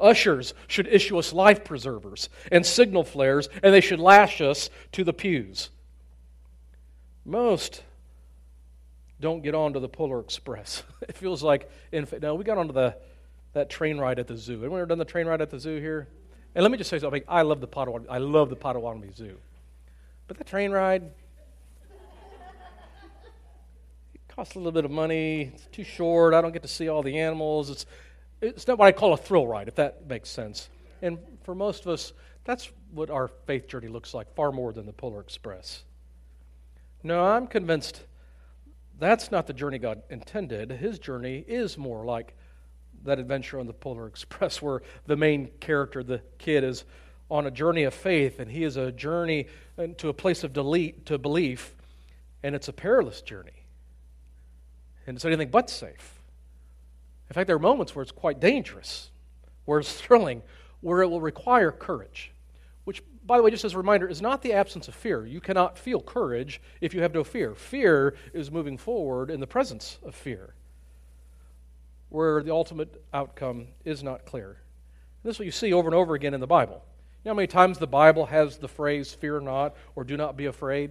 Ushers 0.00 0.54
should 0.68 0.86
issue 0.86 1.18
us 1.18 1.34
life 1.34 1.64
preservers 1.64 2.30
and 2.50 2.64
signal 2.64 3.04
flares, 3.04 3.50
and 3.62 3.74
they 3.74 3.82
should 3.82 4.00
lash 4.00 4.40
us 4.40 4.70
to 4.92 5.04
the 5.04 5.12
pews. 5.12 5.68
Most 7.26 7.82
don't 9.20 9.42
get 9.42 9.54
onto 9.54 9.80
the 9.80 9.88
Polar 9.88 10.20
Express. 10.20 10.82
It 11.06 11.18
feels 11.18 11.42
like, 11.42 11.70
in, 11.92 12.08
no, 12.22 12.36
we 12.36 12.44
got 12.44 12.56
onto 12.56 12.72
the, 12.72 12.96
that 13.52 13.68
train 13.68 13.98
ride 13.98 14.18
at 14.18 14.28
the 14.28 14.36
zoo. 14.38 14.60
Anyone 14.60 14.80
ever 14.80 14.86
done 14.86 14.96
the 14.96 15.04
train 15.04 15.26
ride 15.26 15.42
at 15.42 15.50
the 15.50 15.60
zoo 15.60 15.78
here? 15.78 16.08
And 16.54 16.62
let 16.62 16.70
me 16.70 16.78
just 16.78 16.90
say 16.90 16.98
something. 16.98 17.22
I 17.28 17.42
love 17.42 17.60
the 17.60 17.66
Potawatomi, 17.66 18.10
I 18.10 18.18
love 18.18 18.50
the 18.50 18.56
Potawatomi 18.56 19.10
Zoo. 19.14 19.38
But 20.28 20.38
that 20.38 20.46
train 20.46 20.70
ride, 20.70 21.02
it 24.14 24.20
costs 24.28 24.54
a 24.54 24.58
little 24.58 24.72
bit 24.72 24.84
of 24.84 24.90
money. 24.90 25.52
It's 25.54 25.66
too 25.72 25.84
short. 25.84 26.34
I 26.34 26.40
don't 26.40 26.52
get 26.52 26.62
to 26.62 26.68
see 26.68 26.88
all 26.88 27.02
the 27.02 27.18
animals. 27.18 27.70
It's, 27.70 27.86
it's 28.40 28.66
not 28.66 28.78
what 28.78 28.86
I 28.86 28.92
call 28.92 29.12
a 29.12 29.16
thrill 29.16 29.46
ride, 29.46 29.68
if 29.68 29.74
that 29.76 30.06
makes 30.06 30.28
sense. 30.28 30.68
And 31.00 31.18
for 31.42 31.54
most 31.54 31.82
of 31.82 31.88
us, 31.88 32.12
that's 32.44 32.70
what 32.92 33.10
our 33.10 33.28
faith 33.46 33.68
journey 33.68 33.88
looks 33.88 34.14
like, 34.14 34.32
far 34.34 34.52
more 34.52 34.72
than 34.72 34.86
the 34.86 34.92
Polar 34.92 35.20
Express. 35.20 35.84
No, 37.02 37.24
I'm 37.24 37.46
convinced 37.46 38.02
that's 38.98 39.30
not 39.30 39.46
the 39.46 39.52
journey 39.52 39.78
God 39.78 40.02
intended. 40.10 40.70
His 40.70 40.98
journey 40.98 41.44
is 41.48 41.76
more 41.76 42.04
like 42.04 42.36
that 43.04 43.18
adventure 43.18 43.58
on 43.58 43.66
the 43.66 43.72
Polar 43.72 44.06
Express, 44.08 44.60
where 44.62 44.82
the 45.06 45.16
main 45.16 45.50
character, 45.60 46.02
the 46.02 46.22
kid, 46.38 46.64
is 46.64 46.84
on 47.30 47.46
a 47.46 47.50
journey 47.50 47.84
of 47.84 47.94
faith, 47.94 48.38
and 48.38 48.50
he 48.50 48.62
is 48.62 48.76
a 48.76 48.92
journey 48.92 49.46
to 49.96 50.08
a 50.08 50.12
place 50.12 50.44
of 50.44 50.52
delete, 50.52 51.06
to 51.06 51.16
belief, 51.16 51.74
and 52.42 52.54
it's 52.54 52.68
a 52.68 52.72
perilous 52.72 53.22
journey. 53.22 53.64
And 55.06 55.16
it's 55.16 55.24
anything 55.24 55.48
but 55.48 55.70
safe. 55.70 56.20
In 57.30 57.34
fact, 57.34 57.46
there 57.46 57.56
are 57.56 57.60
moments 57.60 57.94
where 57.94 58.02
it's 58.02 58.12
quite 58.12 58.38
dangerous, 58.38 59.10
where 59.64 59.80
it's 59.80 59.92
thrilling, 60.00 60.42
where 60.80 61.00
it 61.00 61.08
will 61.08 61.20
require 61.20 61.72
courage. 61.72 62.32
Which, 62.84 63.02
by 63.24 63.38
the 63.38 63.42
way, 63.42 63.50
just 63.50 63.64
as 63.64 63.74
a 63.74 63.78
reminder, 63.78 64.08
is 64.08 64.20
not 64.20 64.42
the 64.42 64.52
absence 64.52 64.88
of 64.88 64.94
fear. 64.94 65.24
You 65.24 65.40
cannot 65.40 65.78
feel 65.78 66.02
courage 66.02 66.60
if 66.80 66.92
you 66.92 67.00
have 67.00 67.14
no 67.14 67.24
fear. 67.24 67.54
Fear 67.54 68.14
is 68.34 68.50
moving 68.50 68.76
forward 68.76 69.30
in 69.30 69.40
the 69.40 69.46
presence 69.46 69.98
of 70.04 70.14
fear 70.14 70.54
where 72.12 72.42
the 72.42 72.52
ultimate 72.52 73.02
outcome 73.14 73.68
is 73.86 74.02
not 74.02 74.26
clear. 74.26 74.58
This 75.22 75.36
is 75.36 75.38
what 75.38 75.46
you 75.46 75.52
see 75.52 75.72
over 75.72 75.88
and 75.88 75.94
over 75.94 76.14
again 76.14 76.34
in 76.34 76.40
the 76.40 76.46
Bible. 76.46 76.84
You 77.24 77.28
know 77.28 77.30
how 77.30 77.36
many 77.36 77.46
times 77.46 77.78
the 77.78 77.86
Bible 77.86 78.26
has 78.26 78.58
the 78.58 78.68
phrase, 78.68 79.14
fear 79.14 79.40
not, 79.40 79.74
or 79.96 80.04
do 80.04 80.18
not 80.18 80.36
be 80.36 80.44
afraid? 80.44 80.90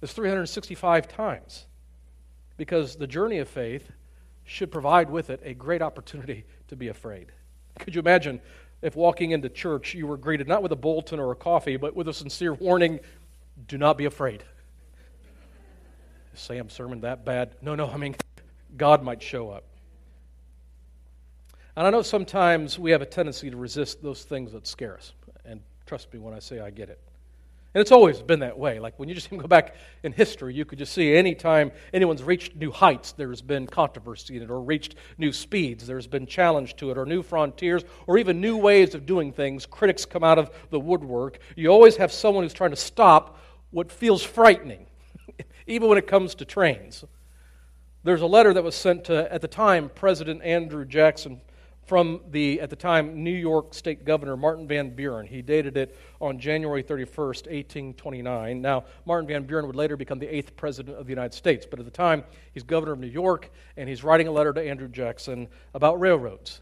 It's 0.00 0.12
365 0.12 1.08
times. 1.08 1.66
Because 2.56 2.94
the 2.94 3.06
journey 3.06 3.38
of 3.38 3.48
faith 3.48 3.90
should 4.44 4.70
provide 4.70 5.10
with 5.10 5.28
it 5.28 5.40
a 5.44 5.54
great 5.54 5.82
opportunity 5.82 6.44
to 6.68 6.76
be 6.76 6.88
afraid. 6.88 7.32
Could 7.80 7.94
you 7.94 8.00
imagine 8.00 8.40
if 8.80 8.94
walking 8.94 9.32
into 9.32 9.48
church 9.48 9.92
you 9.92 10.06
were 10.06 10.16
greeted 10.16 10.46
not 10.46 10.62
with 10.62 10.70
a 10.70 10.76
bulletin 10.76 11.18
or 11.18 11.32
a 11.32 11.36
coffee, 11.36 11.76
but 11.76 11.96
with 11.96 12.06
a 12.06 12.14
sincere 12.14 12.54
warning 12.54 13.00
do 13.66 13.76
not 13.76 13.98
be 13.98 14.04
afraid? 14.04 14.44
Is 16.32 16.40
Sam's 16.40 16.74
sermon 16.74 17.00
that 17.00 17.24
bad? 17.24 17.56
No, 17.60 17.74
no, 17.74 17.88
I 17.88 17.96
mean, 17.96 18.14
God 18.76 19.02
might 19.02 19.20
show 19.20 19.50
up. 19.50 19.64
And 21.76 21.86
I 21.86 21.90
know 21.90 22.02
sometimes 22.02 22.78
we 22.78 22.90
have 22.90 23.00
a 23.00 23.06
tendency 23.06 23.50
to 23.50 23.56
resist 23.56 24.02
those 24.02 24.24
things 24.24 24.52
that 24.52 24.66
scare 24.66 24.94
us. 24.94 25.12
And 25.44 25.62
trust 25.86 26.12
me 26.12 26.18
when 26.18 26.34
I 26.34 26.38
say 26.38 26.60
I 26.60 26.70
get 26.70 26.90
it. 26.90 27.00
And 27.74 27.80
it's 27.80 27.92
always 27.92 28.20
been 28.20 28.40
that 28.40 28.58
way. 28.58 28.78
Like 28.78 28.98
when 28.98 29.08
you 29.08 29.14
just 29.14 29.30
go 29.36 29.46
back 29.46 29.74
in 30.02 30.12
history, 30.12 30.54
you 30.54 30.66
could 30.66 30.78
just 30.78 30.92
see 30.92 31.16
any 31.16 31.34
time 31.34 31.72
anyone's 31.94 32.22
reached 32.22 32.54
new 32.56 32.70
heights, 32.70 33.12
there's 33.12 33.40
been 33.40 33.66
controversy 33.66 34.36
in 34.36 34.42
it, 34.42 34.50
or 34.50 34.60
reached 34.60 34.96
new 35.16 35.32
speeds, 35.32 35.86
there's 35.86 36.06
been 36.06 36.26
challenge 36.26 36.76
to 36.76 36.90
it, 36.90 36.98
or 36.98 37.06
new 37.06 37.22
frontiers, 37.22 37.84
or 38.06 38.18
even 38.18 38.40
new 38.40 38.58
ways 38.58 38.94
of 38.94 39.06
doing 39.06 39.32
things. 39.32 39.64
Critics 39.64 40.04
come 40.04 40.22
out 40.22 40.38
of 40.38 40.50
the 40.68 40.78
woodwork. 40.78 41.38
You 41.56 41.68
always 41.68 41.96
have 41.96 42.12
someone 42.12 42.44
who's 42.44 42.52
trying 42.52 42.70
to 42.70 42.76
stop 42.76 43.38
what 43.70 43.90
feels 43.90 44.22
frightening, 44.22 44.84
even 45.66 45.88
when 45.88 45.96
it 45.96 46.06
comes 46.06 46.34
to 46.34 46.44
trains. 46.44 47.04
There's 48.04 48.20
a 48.20 48.26
letter 48.26 48.52
that 48.52 48.64
was 48.64 48.74
sent 48.74 49.04
to, 49.04 49.32
at 49.32 49.40
the 49.40 49.48
time, 49.48 49.90
President 49.94 50.42
Andrew 50.42 50.84
Jackson 50.84 51.40
from 51.84 52.20
the, 52.30 52.60
at 52.60 52.70
the 52.70 52.76
time, 52.76 53.24
New 53.24 53.30
York 53.30 53.74
State 53.74 54.04
Governor 54.04 54.36
Martin 54.36 54.68
Van 54.68 54.90
Buren. 54.90 55.26
He 55.26 55.42
dated 55.42 55.76
it 55.76 55.96
on 56.20 56.38
January 56.38 56.82
31st, 56.82 57.46
1829. 57.48 58.62
Now, 58.62 58.84
Martin 59.04 59.26
Van 59.26 59.42
Buren 59.44 59.66
would 59.66 59.76
later 59.76 59.96
become 59.96 60.18
the 60.18 60.32
eighth 60.32 60.54
president 60.56 60.96
of 60.96 61.06
the 61.06 61.10
United 61.10 61.34
States, 61.34 61.66
but 61.68 61.80
at 61.80 61.84
the 61.84 61.90
time, 61.90 62.24
he's 62.52 62.62
governor 62.62 62.92
of 62.92 63.00
New 63.00 63.08
York, 63.08 63.50
and 63.76 63.88
he's 63.88 64.04
writing 64.04 64.28
a 64.28 64.32
letter 64.32 64.52
to 64.52 64.62
Andrew 64.62 64.88
Jackson 64.88 65.48
about 65.74 65.98
railroads. 65.98 66.60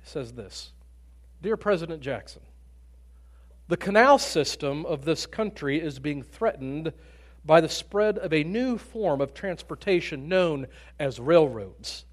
It 0.00 0.08
says 0.08 0.32
this 0.32 0.72
Dear 1.42 1.58
President 1.58 2.00
Jackson, 2.00 2.42
the 3.68 3.76
canal 3.76 4.18
system 4.18 4.86
of 4.86 5.04
this 5.04 5.26
country 5.26 5.78
is 5.78 5.98
being 5.98 6.22
threatened 6.22 6.94
by 7.44 7.60
the 7.60 7.68
spread 7.68 8.16
of 8.18 8.32
a 8.32 8.44
new 8.44 8.78
form 8.78 9.20
of 9.20 9.34
transportation 9.34 10.26
known 10.26 10.66
as 10.98 11.20
railroads 11.20 12.06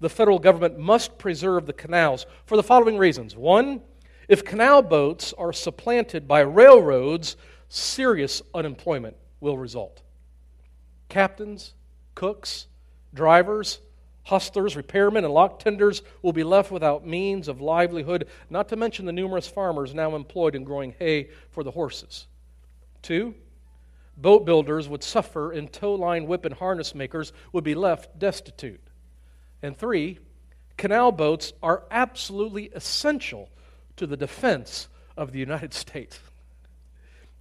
the 0.00 0.10
federal 0.10 0.38
government 0.38 0.78
must 0.78 1.18
preserve 1.18 1.66
the 1.66 1.72
canals 1.72 2.26
for 2.44 2.56
the 2.56 2.62
following 2.62 2.98
reasons. 2.98 3.36
One, 3.36 3.80
if 4.28 4.44
canal 4.44 4.82
boats 4.82 5.32
are 5.38 5.52
supplanted 5.52 6.26
by 6.26 6.40
railroads, 6.40 7.36
serious 7.68 8.42
unemployment 8.54 9.16
will 9.40 9.56
result. 9.56 10.02
Captains, 11.08 11.74
cooks, 12.14 12.66
drivers, 13.14 13.80
hustlers, 14.24 14.74
repairmen, 14.74 15.24
and 15.24 15.32
lock 15.32 15.60
tenders 15.60 16.02
will 16.22 16.32
be 16.32 16.42
left 16.42 16.72
without 16.72 17.06
means 17.06 17.46
of 17.46 17.60
livelihood, 17.60 18.26
not 18.50 18.68
to 18.68 18.76
mention 18.76 19.06
the 19.06 19.12
numerous 19.12 19.46
farmers 19.46 19.94
now 19.94 20.16
employed 20.16 20.56
in 20.56 20.64
growing 20.64 20.94
hay 20.98 21.28
for 21.50 21.62
the 21.62 21.70
horses. 21.70 22.26
Two, 23.02 23.34
boat 24.16 24.44
builders 24.44 24.88
would 24.88 25.04
suffer, 25.04 25.52
and 25.52 25.72
tow 25.72 25.94
line 25.94 26.26
whip 26.26 26.44
and 26.44 26.54
harness 26.54 26.94
makers 26.94 27.32
would 27.52 27.62
be 27.62 27.74
left 27.74 28.18
destitute. 28.18 28.80
And 29.62 29.76
three, 29.76 30.18
canal 30.76 31.12
boats 31.12 31.52
are 31.62 31.84
absolutely 31.90 32.70
essential 32.74 33.48
to 33.96 34.06
the 34.06 34.16
defense 34.16 34.88
of 35.16 35.32
the 35.32 35.38
United 35.38 35.74
States. 35.84 36.18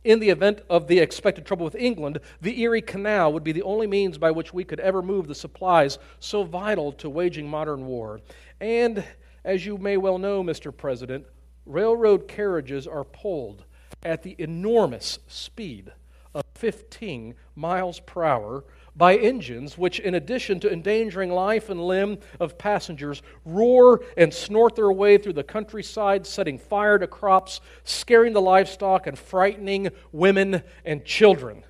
In 0.03 0.19
the 0.19 0.29
event 0.29 0.61
of 0.69 0.87
the 0.87 0.99
expected 0.99 1.47
trouble 1.47 1.65
with 1.65 1.73
England, 1.73 2.19
the 2.39 2.61
Erie 2.61 2.81
Canal 2.81 3.33
would 3.33 3.43
be 3.43 3.51
the 3.51 3.63
only 3.63 3.87
means 3.87 4.19
by 4.19 4.29
which 4.29 4.53
we 4.53 4.63
could 4.63 4.79
ever 4.79 5.01
move 5.01 5.27
the 5.27 5.33
supplies 5.33 5.97
so 6.19 6.43
vital 6.43 6.91
to 6.93 7.09
waging 7.09 7.49
modern 7.49 7.87
war. 7.87 8.21
And 8.61 9.03
as 9.43 9.65
you 9.65 9.79
may 9.79 9.97
well 9.97 10.19
know, 10.19 10.43
Mr. 10.43 10.75
President, 10.75 11.25
railroad 11.65 12.27
carriages 12.27 12.85
are 12.85 13.03
pulled 13.03 13.65
at 14.03 14.21
the 14.21 14.35
enormous 14.37 15.17
speed 15.27 15.91
of 16.35 16.43
15 16.53 17.33
miles 17.55 17.99
per 18.01 18.23
hour 18.23 18.63
by 18.95 19.17
engines 19.17 19.77
which, 19.77 19.99
in 19.99 20.15
addition 20.15 20.59
to 20.61 20.71
endangering 20.71 21.29
life 21.29 21.69
and 21.69 21.85
limb 21.85 22.17
of 22.39 22.57
passengers, 22.57 23.21
roar 23.43 24.01
and 24.15 24.33
snort 24.33 24.75
their 24.75 24.91
way 24.91 25.17
through 25.17 25.33
the 25.33 25.43
countryside, 25.43 26.25
setting 26.25 26.57
fire 26.57 26.97
to 26.97 27.07
crops, 27.07 27.59
scaring 27.83 28.33
the 28.33 28.41
livestock, 28.41 29.07
and 29.07 29.19
frightening 29.19 29.89
women 30.11 30.63
and 30.85 31.03
children. 31.03 31.63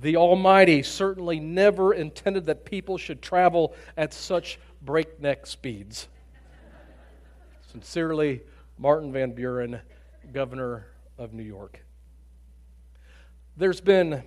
The 0.00 0.16
Almighty 0.16 0.82
certainly 0.82 1.38
never 1.38 1.92
intended 1.92 2.46
that 2.46 2.64
people 2.64 2.96
should 2.96 3.20
travel 3.20 3.74
at 3.96 4.14
such 4.14 4.58
breakneck 4.80 5.46
speeds. 5.46 6.08
Sincerely, 7.70 8.40
Martin 8.78 9.12
Van 9.12 9.32
Buren, 9.32 9.80
Governor 10.32 10.86
of 11.18 11.32
New 11.32 11.42
York. 11.42 11.84
There's 13.56 13.80
been 13.80 14.22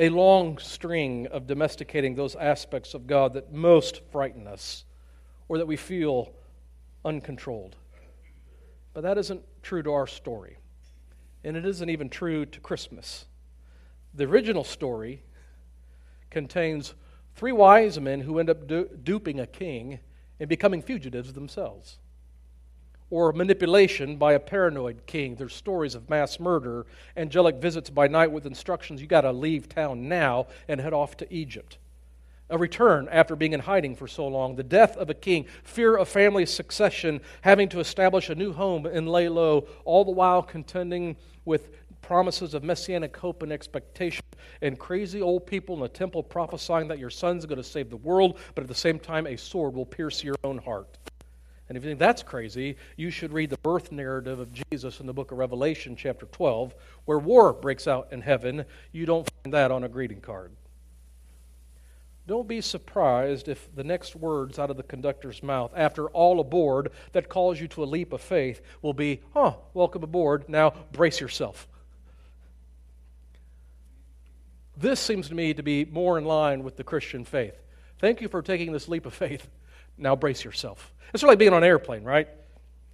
a 0.00 0.08
long 0.08 0.56
string 0.56 1.26
of 1.26 1.46
domesticating 1.46 2.14
those 2.14 2.34
aspects 2.34 2.94
of 2.94 3.06
God 3.06 3.34
that 3.34 3.52
most 3.52 4.00
frighten 4.10 4.46
us 4.46 4.86
or 5.46 5.58
that 5.58 5.66
we 5.66 5.76
feel 5.76 6.32
uncontrolled. 7.04 7.76
But 8.94 9.02
that 9.02 9.18
isn't 9.18 9.42
true 9.62 9.82
to 9.82 9.92
our 9.92 10.06
story. 10.06 10.56
And 11.44 11.54
it 11.54 11.66
isn't 11.66 11.90
even 11.90 12.08
true 12.08 12.46
to 12.46 12.60
Christmas. 12.60 13.26
The 14.14 14.24
original 14.24 14.64
story 14.64 15.22
contains 16.30 16.94
three 17.34 17.52
wise 17.52 18.00
men 18.00 18.20
who 18.20 18.38
end 18.38 18.48
up 18.48 18.66
du- 18.66 18.88
duping 19.04 19.38
a 19.38 19.46
king 19.46 20.00
and 20.40 20.48
becoming 20.48 20.80
fugitives 20.80 21.34
themselves 21.34 21.98
or 23.10 23.32
manipulation 23.32 24.16
by 24.16 24.32
a 24.32 24.40
paranoid 24.40 25.04
king. 25.06 25.34
There's 25.34 25.54
stories 25.54 25.94
of 25.94 26.08
mass 26.08 26.38
murder, 26.38 26.86
angelic 27.16 27.56
visits 27.56 27.90
by 27.90 28.06
night 28.06 28.30
with 28.30 28.46
instructions 28.46 29.00
you 29.00 29.06
got 29.08 29.22
to 29.22 29.32
leave 29.32 29.68
town 29.68 30.08
now 30.08 30.46
and 30.68 30.80
head 30.80 30.92
off 30.92 31.16
to 31.18 31.34
Egypt. 31.34 31.78
a 32.50 32.58
return 32.58 33.08
after 33.10 33.36
being 33.36 33.52
in 33.52 33.60
hiding 33.60 33.94
for 33.94 34.08
so 34.08 34.26
long, 34.26 34.56
the 34.56 34.62
death 34.62 34.96
of 34.96 35.08
a 35.08 35.14
king, 35.14 35.46
fear 35.62 35.96
of 35.96 36.08
family 36.08 36.44
succession, 36.44 37.20
having 37.42 37.68
to 37.68 37.80
establish 37.80 38.28
a 38.28 38.34
new 38.34 38.52
home 38.52 38.84
and 38.86 39.08
lay 39.08 39.28
low, 39.28 39.66
all 39.84 40.04
the 40.04 40.10
while 40.10 40.42
contending 40.42 41.16
with 41.44 41.70
promises 42.02 42.54
of 42.54 42.64
messianic 42.64 43.16
hope 43.16 43.42
and 43.42 43.52
expectation, 43.52 44.24
and 44.62 44.78
crazy 44.78 45.22
old 45.22 45.46
people 45.46 45.76
in 45.76 45.80
the 45.80 45.88
temple 45.88 46.22
prophesying 46.22 46.88
that 46.88 46.98
your 46.98 47.10
son's 47.10 47.46
going 47.46 47.56
to 47.56 47.64
save 47.64 47.88
the 47.88 47.96
world, 47.96 48.38
but 48.54 48.62
at 48.62 48.68
the 48.68 48.74
same 48.74 48.98
time, 48.98 49.26
a 49.26 49.36
sword 49.36 49.74
will 49.74 49.86
pierce 49.86 50.24
your 50.24 50.36
own 50.42 50.58
heart. 50.58 50.98
And 51.70 51.76
if 51.76 51.84
you 51.84 51.90
think 51.90 52.00
that's 52.00 52.24
crazy, 52.24 52.74
you 52.96 53.12
should 53.12 53.32
read 53.32 53.50
the 53.50 53.58
birth 53.58 53.92
narrative 53.92 54.40
of 54.40 54.48
Jesus 54.72 54.98
in 54.98 55.06
the 55.06 55.12
book 55.12 55.30
of 55.30 55.38
Revelation, 55.38 55.94
chapter 55.94 56.26
12, 56.26 56.74
where 57.04 57.20
war 57.20 57.52
breaks 57.52 57.86
out 57.86 58.08
in 58.10 58.22
heaven. 58.22 58.64
You 58.90 59.06
don't 59.06 59.30
find 59.44 59.54
that 59.54 59.70
on 59.70 59.84
a 59.84 59.88
greeting 59.88 60.20
card. 60.20 60.50
Don't 62.26 62.48
be 62.48 62.60
surprised 62.60 63.48
if 63.48 63.72
the 63.72 63.84
next 63.84 64.16
words 64.16 64.58
out 64.58 64.70
of 64.70 64.78
the 64.78 64.82
conductor's 64.82 65.44
mouth, 65.44 65.70
after 65.76 66.08
all 66.08 66.40
aboard, 66.40 66.90
that 67.12 67.28
calls 67.28 67.60
you 67.60 67.68
to 67.68 67.84
a 67.84 67.86
leap 67.86 68.12
of 68.12 68.20
faith, 68.20 68.60
will 68.82 68.92
be, 68.92 69.20
Oh, 69.36 69.58
welcome 69.72 70.02
aboard. 70.02 70.48
Now 70.48 70.74
brace 70.90 71.20
yourself. 71.20 71.68
This 74.76 74.98
seems 74.98 75.28
to 75.28 75.36
me 75.36 75.54
to 75.54 75.62
be 75.62 75.84
more 75.84 76.18
in 76.18 76.24
line 76.24 76.64
with 76.64 76.76
the 76.76 76.82
Christian 76.82 77.24
faith. 77.24 77.62
Thank 78.00 78.20
you 78.20 78.26
for 78.26 78.42
taking 78.42 78.72
this 78.72 78.88
leap 78.88 79.06
of 79.06 79.14
faith. 79.14 79.48
Now 80.00 80.16
brace 80.16 80.44
yourself. 80.44 80.92
It's 81.12 81.22
like 81.22 81.38
being 81.38 81.52
on 81.52 81.62
an 81.62 81.68
airplane, 81.68 82.04
right? 82.04 82.28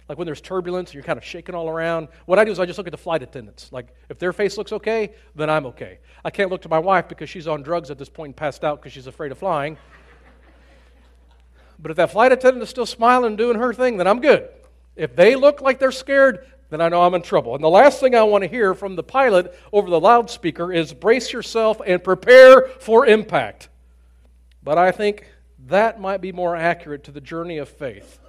Like 0.09 0.17
when 0.17 0.25
there's 0.25 0.41
turbulence 0.41 0.89
and 0.89 0.95
you're 0.95 1.03
kind 1.03 1.17
of 1.17 1.23
shaking 1.23 1.55
all 1.55 1.69
around. 1.69 2.07
What 2.25 2.39
I 2.39 2.45
do 2.45 2.51
is 2.51 2.59
I 2.59 2.65
just 2.65 2.77
look 2.77 2.87
at 2.87 2.91
the 2.91 2.97
flight 2.97 3.23
attendants. 3.23 3.71
Like 3.71 3.87
if 4.09 4.19
their 4.19 4.33
face 4.33 4.57
looks 4.57 4.71
okay, 4.71 5.13
then 5.35 5.49
I'm 5.49 5.65
okay. 5.67 5.99
I 6.23 6.29
can't 6.29 6.49
look 6.49 6.61
to 6.63 6.69
my 6.69 6.79
wife 6.79 7.07
because 7.07 7.29
she's 7.29 7.47
on 7.47 7.61
drugs 7.61 7.91
at 7.91 7.97
this 7.97 8.09
point 8.09 8.29
and 8.29 8.35
passed 8.35 8.63
out 8.63 8.81
because 8.81 8.93
she's 8.93 9.07
afraid 9.07 9.31
of 9.31 9.37
flying. 9.37 9.77
But 11.79 11.91
if 11.91 11.97
that 11.97 12.11
flight 12.11 12.31
attendant 12.31 12.63
is 12.63 12.69
still 12.69 12.85
smiling 12.85 13.27
and 13.27 13.37
doing 13.37 13.57
her 13.57 13.73
thing, 13.73 13.97
then 13.97 14.07
I'm 14.07 14.19
good. 14.19 14.49
If 14.95 15.15
they 15.15 15.35
look 15.35 15.61
like 15.61 15.77
they're 15.77 15.91
scared, 15.91 16.47
then 16.69 16.81
I 16.81 16.89
know 16.89 17.03
I'm 17.03 17.13
in 17.13 17.21
trouble. 17.21 17.53
And 17.53 17.63
the 17.63 17.69
last 17.69 17.99
thing 17.99 18.15
I 18.15 18.23
want 18.23 18.43
to 18.43 18.49
hear 18.49 18.73
from 18.73 18.95
the 18.95 19.03
pilot 19.03 19.57
over 19.71 19.89
the 19.89 19.99
loudspeaker 19.99 20.73
is 20.73 20.93
brace 20.93 21.31
yourself 21.31 21.79
and 21.85 22.03
prepare 22.03 22.63
for 22.79 23.05
impact. 23.05 23.69
But 24.63 24.77
I 24.77 24.91
think 24.91 25.27
that 25.67 25.99
might 25.99 26.21
be 26.21 26.31
more 26.31 26.55
accurate 26.55 27.03
to 27.05 27.11
the 27.11 27.21
journey 27.21 27.57
of 27.57 27.69
faith. 27.69 28.19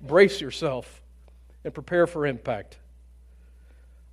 Brace 0.00 0.40
yourself 0.40 1.02
and 1.64 1.74
prepare 1.74 2.06
for 2.06 2.26
impact. 2.26 2.78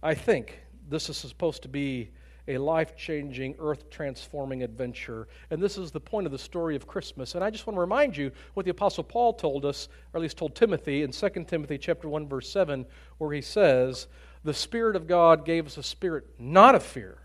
I 0.04 0.14
think 0.14 0.60
this 0.90 1.10
is 1.10 1.18
supposed 1.18 1.64
to 1.64 1.70
be 1.70 2.12
a 2.48 2.58
life 2.58 2.96
changing, 2.96 3.56
earth 3.60 3.90
transforming 3.90 4.64
adventure. 4.64 5.28
And 5.50 5.62
this 5.62 5.78
is 5.78 5.92
the 5.92 6.00
point 6.00 6.26
of 6.26 6.32
the 6.32 6.38
story 6.38 6.76
of 6.76 6.88
Christmas. 6.88 7.36
And 7.36 7.44
I 7.44 7.50
just 7.50 7.68
want 7.68 7.76
to 7.76 7.82
remind 7.82 8.16
you 8.16 8.32
what 8.54 8.66
the 8.66 8.72
Apostle 8.72 9.04
Paul 9.04 9.34
told 9.34 9.66
us, 9.66 9.90
or 10.14 10.20
at 10.20 10.22
least 10.22 10.38
told 10.38 10.56
Timothy 10.56 11.04
in 11.04 11.12
2 11.12 11.30
Timothy 11.48 11.78
chapter 11.78 12.08
1, 12.08 12.28
verse 12.28 12.50
7, 12.50 12.86
where 13.18 13.34
he 13.34 13.42
says, 13.42 14.08
The 14.44 14.54
Spirit 14.54 14.96
of 14.96 15.08
God 15.08 15.46
gave 15.46 15.66
us 15.66 15.78
a 15.78 15.84
spirit 15.84 16.26
not 16.40 16.76
of 16.76 16.84
fear, 16.84 17.18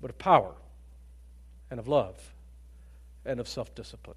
but 0.00 0.10
of 0.10 0.18
power 0.18 0.54
and 1.70 1.78
of 1.78 1.88
love 1.88 2.32
and 3.26 3.38
of 3.38 3.48
self 3.48 3.74
discipline. 3.74 4.16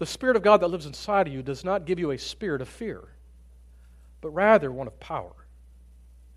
The 0.00 0.06
Spirit 0.06 0.34
of 0.34 0.42
God 0.42 0.62
that 0.62 0.68
lives 0.68 0.86
inside 0.86 1.26
of 1.26 1.34
you 1.34 1.42
does 1.42 1.62
not 1.62 1.84
give 1.84 1.98
you 1.98 2.10
a 2.10 2.16
spirit 2.16 2.62
of 2.62 2.70
fear, 2.70 3.08
but 4.22 4.30
rather 4.30 4.72
one 4.72 4.86
of 4.86 4.98
power 4.98 5.34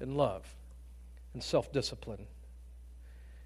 and 0.01 0.17
love 0.17 0.53
and 1.33 1.41
self 1.41 1.71
discipline. 1.71 2.27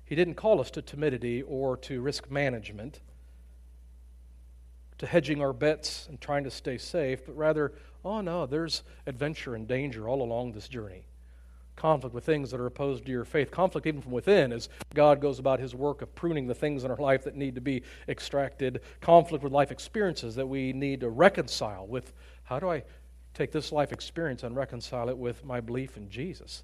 He 0.05 0.15
didn't 0.15 0.33
call 0.33 0.59
us 0.59 0.71
to 0.71 0.81
timidity 0.81 1.43
or 1.43 1.77
to 1.77 2.01
risk 2.01 2.31
management, 2.31 2.99
to 4.97 5.05
hedging 5.05 5.39
our 5.39 5.53
bets 5.53 6.07
and 6.09 6.19
trying 6.19 6.45
to 6.45 6.51
stay 6.51 6.79
safe, 6.79 7.23
but 7.23 7.37
rather, 7.37 7.73
oh 8.03 8.21
no, 8.21 8.47
there's 8.47 8.81
adventure 9.05 9.53
and 9.53 9.67
danger 9.67 10.09
all 10.09 10.23
along 10.23 10.53
this 10.53 10.67
journey 10.67 11.03
conflict 11.77 12.13
with 12.13 12.25
things 12.25 12.51
that 12.51 12.59
are 12.59 12.65
opposed 12.65 13.05
to 13.05 13.11
your 13.11 13.23
faith, 13.23 13.49
conflict 13.51 13.87
even 13.87 14.01
from 14.01 14.11
within 14.11 14.51
as 14.51 14.67
God 14.93 15.21
goes 15.21 15.39
about 15.39 15.59
his 15.59 15.73
work 15.73 16.01
of 16.01 16.13
pruning 16.15 16.47
the 16.47 16.55
things 16.55 16.83
in 16.83 16.91
our 16.91 16.97
life 16.97 17.23
that 17.23 17.35
need 17.35 17.55
to 17.55 17.61
be 17.61 17.83
extracted, 18.09 18.81
conflict 18.99 19.43
with 19.43 19.53
life 19.53 19.71
experiences 19.71 20.35
that 20.35 20.47
we 20.47 20.73
need 20.73 20.99
to 20.99 21.09
reconcile 21.09 21.87
with 21.87 22.11
how 22.43 22.59
do 22.59 22.69
I 22.69 22.83
take 23.33 23.51
this 23.51 23.71
life 23.71 23.93
experience 23.93 24.43
and 24.43 24.55
reconcile 24.55 25.07
it 25.09 25.17
with 25.17 25.45
my 25.45 25.61
belief 25.61 25.95
in 25.95 26.09
Jesus? 26.09 26.63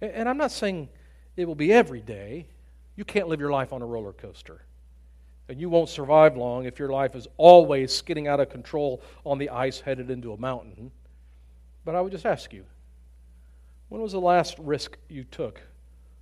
And 0.00 0.28
I'm 0.28 0.36
not 0.36 0.52
saying 0.52 0.88
it 1.36 1.46
will 1.46 1.54
be 1.54 1.72
every 1.72 2.00
day. 2.00 2.46
You 2.94 3.04
can't 3.04 3.28
live 3.28 3.40
your 3.40 3.50
life 3.50 3.72
on 3.72 3.82
a 3.82 3.86
roller 3.86 4.12
coaster. 4.12 4.62
And 5.48 5.60
you 5.60 5.70
won't 5.70 5.88
survive 5.88 6.36
long 6.36 6.66
if 6.66 6.78
your 6.78 6.90
life 6.90 7.14
is 7.14 7.26
always 7.36 7.94
skidding 7.94 8.28
out 8.28 8.40
of 8.40 8.50
control 8.50 9.02
on 9.24 9.38
the 9.38 9.48
ice 9.50 9.80
headed 9.80 10.10
into 10.10 10.32
a 10.32 10.36
mountain. 10.36 10.90
But 11.84 11.94
I 11.94 12.00
would 12.00 12.12
just 12.12 12.26
ask 12.26 12.52
you 12.52 12.64
when 13.92 14.00
was 14.00 14.12
the 14.12 14.20
last 14.20 14.58
risk 14.58 14.96
you 15.10 15.22
took 15.22 15.60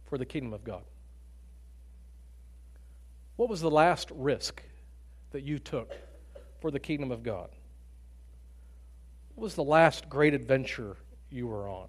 for 0.06 0.18
the 0.18 0.26
kingdom 0.26 0.52
of 0.52 0.64
God? 0.64 0.83
What 3.37 3.48
was 3.48 3.61
the 3.61 3.70
last 3.70 4.11
risk 4.11 4.61
that 5.30 5.44
you 5.44 5.61
took 5.61 5.94
for 6.61 6.72
the 6.72 6.80
kingdom 6.80 7.12
of 7.12 7.22
God? 7.22 7.48
What 9.37 9.44
was 9.44 9.54
the 9.54 9.62
last 9.62 10.09
great 10.09 10.35
adventure 10.35 10.96
you 11.30 11.46
were 11.46 11.68
on? 11.68 11.87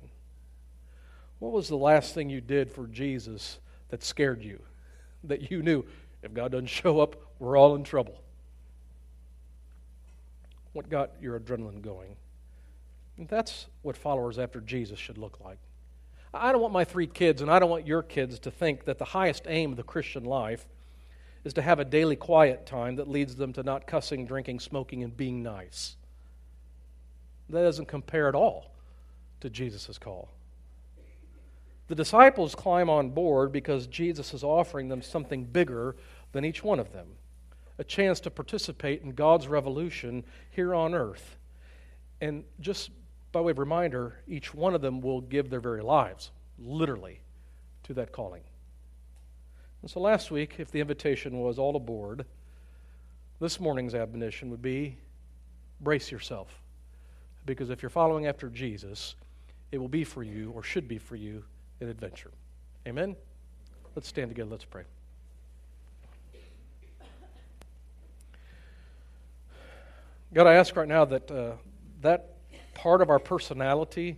What 1.39 1.51
was 1.51 1.67
the 1.67 1.77
last 1.77 2.13
thing 2.13 2.29
you 2.29 2.41
did 2.41 2.71
for 2.71 2.85
Jesus 2.85 3.57
that 3.89 4.03
scared 4.03 4.43
you? 4.43 4.61
That 5.23 5.49
you 5.49 5.63
knew 5.63 5.83
if 6.21 6.31
God 6.31 6.51
doesn't 6.51 6.67
show 6.67 6.99
up, 6.99 7.15
we're 7.39 7.57
all 7.57 7.73
in 7.73 7.83
trouble? 7.83 8.21
What 10.73 10.89
got 10.89 11.09
your 11.19 11.39
adrenaline 11.39 11.81
going? 11.81 12.17
And 13.17 13.27
that's 13.27 13.65
what 13.81 13.97
followers 13.97 14.37
after 14.37 14.61
Jesus 14.61 14.99
should 14.99 15.17
look 15.17 15.39
like. 15.43 15.57
I 16.33 16.51
don't 16.51 16.61
want 16.61 16.73
my 16.73 16.85
three 16.85 17.07
kids, 17.07 17.41
and 17.41 17.51
I 17.51 17.59
don't 17.59 17.69
want 17.69 17.87
your 17.87 18.03
kids 18.03 18.39
to 18.39 18.51
think 18.51 18.85
that 18.85 18.97
the 18.97 19.05
highest 19.05 19.43
aim 19.47 19.71
of 19.71 19.77
the 19.77 19.83
Christian 19.83 20.23
life 20.23 20.65
is 21.43 21.53
to 21.55 21.61
have 21.61 21.79
a 21.79 21.85
daily 21.85 22.15
quiet 22.15 22.65
time 22.65 22.95
that 22.95 23.09
leads 23.09 23.35
them 23.35 23.51
to 23.53 23.63
not 23.63 23.87
cussing, 23.87 24.25
drinking, 24.25 24.59
smoking, 24.59 25.03
and 25.03 25.15
being 25.15 25.43
nice. 25.43 25.95
That 27.49 27.63
doesn't 27.63 27.87
compare 27.87 28.29
at 28.29 28.35
all 28.35 28.71
to 29.41 29.49
Jesus' 29.49 29.97
call. 29.97 30.29
The 31.87 31.95
disciples 31.95 32.55
climb 32.55 32.89
on 32.89 33.09
board 33.09 33.51
because 33.51 33.87
Jesus 33.87 34.33
is 34.33 34.43
offering 34.43 34.87
them 34.87 35.01
something 35.01 35.43
bigger 35.43 35.95
than 36.31 36.45
each 36.45 36.63
one 36.63 36.79
of 36.79 36.93
them 36.93 37.07
a 37.81 37.83
chance 37.83 38.19
to 38.19 38.29
participate 38.29 39.01
in 39.01 39.09
God's 39.09 39.47
revolution 39.47 40.23
here 40.51 40.75
on 40.75 40.93
earth. 40.93 41.37
And 42.21 42.43
just 42.59 42.91
by 43.31 43.41
way 43.41 43.51
of 43.51 43.59
reminder, 43.59 44.15
each 44.27 44.53
one 44.53 44.75
of 44.75 44.81
them 44.81 45.01
will 45.01 45.21
give 45.21 45.49
their 45.49 45.59
very 45.59 45.81
lives, 45.81 46.31
literally, 46.59 47.21
to 47.83 47.93
that 47.93 48.11
calling. 48.11 48.43
And 49.81 49.89
so 49.89 49.99
last 49.99 50.31
week, 50.31 50.55
if 50.59 50.71
the 50.71 50.79
invitation 50.79 51.39
was 51.39 51.57
all 51.57 51.75
aboard, 51.75 52.25
this 53.39 53.59
morning's 53.59 53.95
admonition 53.95 54.49
would 54.51 54.61
be 54.61 54.97
brace 55.79 56.11
yourself. 56.11 56.61
Because 57.45 57.69
if 57.69 57.81
you're 57.81 57.89
following 57.89 58.27
after 58.27 58.49
Jesus, 58.49 59.15
it 59.71 59.79
will 59.79 59.87
be 59.87 60.03
for 60.03 60.23
you, 60.23 60.51
or 60.51 60.61
should 60.61 60.87
be 60.87 60.99
for 60.99 61.15
you, 61.15 61.43
an 61.79 61.89
adventure. 61.89 62.31
Amen? 62.87 63.15
Let's 63.95 64.07
stand 64.07 64.29
together. 64.29 64.51
Let's 64.51 64.65
pray. 64.65 64.83
God, 70.33 70.47
I 70.47 70.53
ask 70.53 70.75
right 70.75 70.87
now 70.87 71.03
that 71.05 71.29
uh, 71.29 71.53
that 72.01 72.35
part 72.73 73.01
of 73.01 73.09
our 73.09 73.19
personality 73.19 74.17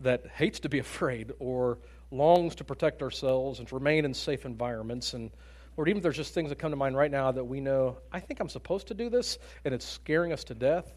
that 0.00 0.26
hates 0.34 0.60
to 0.60 0.68
be 0.68 0.78
afraid 0.80 1.32
or 1.38 1.78
longs 2.10 2.56
to 2.56 2.64
protect 2.64 3.02
ourselves 3.02 3.58
and 3.58 3.68
to 3.68 3.74
remain 3.74 4.04
in 4.04 4.14
safe 4.14 4.44
environments. 4.44 5.14
And 5.14 5.30
Lord, 5.76 5.88
even 5.88 5.98
if 5.98 6.02
there's 6.02 6.16
just 6.16 6.34
things 6.34 6.50
that 6.50 6.58
come 6.58 6.70
to 6.70 6.76
mind 6.76 6.96
right 6.96 7.10
now 7.10 7.30
that 7.32 7.44
we 7.44 7.60
know, 7.60 7.98
I 8.12 8.20
think 8.20 8.40
I'm 8.40 8.48
supposed 8.48 8.88
to 8.88 8.94
do 8.94 9.08
this, 9.08 9.38
and 9.64 9.72
it's 9.72 9.86
scaring 9.86 10.32
us 10.32 10.44
to 10.44 10.54
death. 10.54 10.92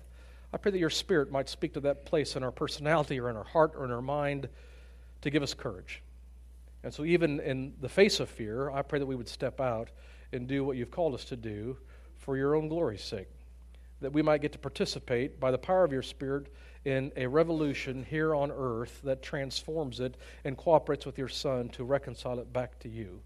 I 0.51 0.57
pray 0.57 0.71
that 0.71 0.79
your 0.79 0.89
spirit 0.89 1.31
might 1.31 1.49
speak 1.49 1.73
to 1.73 1.79
that 1.81 2.05
place 2.05 2.35
in 2.35 2.43
our 2.43 2.51
personality 2.51 3.19
or 3.19 3.29
in 3.29 3.35
our 3.35 3.43
heart 3.43 3.73
or 3.75 3.85
in 3.85 3.91
our 3.91 4.01
mind 4.01 4.49
to 5.21 5.29
give 5.29 5.41
us 5.41 5.53
courage. 5.53 6.03
And 6.83 6.93
so, 6.93 7.05
even 7.05 7.39
in 7.39 7.73
the 7.79 7.89
face 7.89 8.19
of 8.19 8.29
fear, 8.29 8.69
I 8.69 8.81
pray 8.81 8.99
that 8.99 9.05
we 9.05 9.15
would 9.15 9.29
step 9.29 9.61
out 9.61 9.89
and 10.31 10.47
do 10.47 10.63
what 10.65 10.75
you've 10.75 10.91
called 10.91 11.13
us 11.13 11.25
to 11.25 11.37
do 11.37 11.77
for 12.17 12.37
your 12.37 12.55
own 12.55 12.67
glory's 12.67 13.03
sake. 13.03 13.29
That 14.01 14.11
we 14.11 14.21
might 14.21 14.41
get 14.41 14.51
to 14.51 14.59
participate 14.59 15.39
by 15.39 15.51
the 15.51 15.57
power 15.57 15.83
of 15.83 15.93
your 15.93 16.01
Spirit 16.01 16.47
in 16.85 17.11
a 17.15 17.27
revolution 17.27 18.05
here 18.09 18.35
on 18.35 18.51
earth 18.51 18.99
that 19.03 19.21
transforms 19.21 19.99
it 19.99 20.17
and 20.43 20.57
cooperates 20.57 21.05
with 21.05 21.17
your 21.17 21.29
Son 21.29 21.69
to 21.69 21.83
reconcile 21.83 22.39
it 22.39 22.51
back 22.51 22.77
to 22.79 22.89
you. 22.89 23.21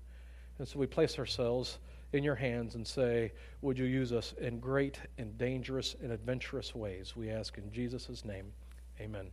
And 0.59 0.67
so 0.67 0.79
we 0.79 0.87
place 0.87 1.17
ourselves 1.17 1.79
in 2.13 2.23
your 2.23 2.35
hands 2.35 2.75
and 2.75 2.87
say, 2.87 3.31
Would 3.61 3.77
you 3.77 3.85
use 3.85 4.13
us 4.13 4.33
in 4.39 4.59
great 4.59 4.99
and 5.17 5.37
dangerous 5.37 5.95
and 6.01 6.11
adventurous 6.11 6.73
ways? 6.73 7.15
We 7.15 7.29
ask 7.29 7.57
in 7.57 7.71
Jesus' 7.71 8.23
name. 8.23 8.51
Amen. 8.99 9.27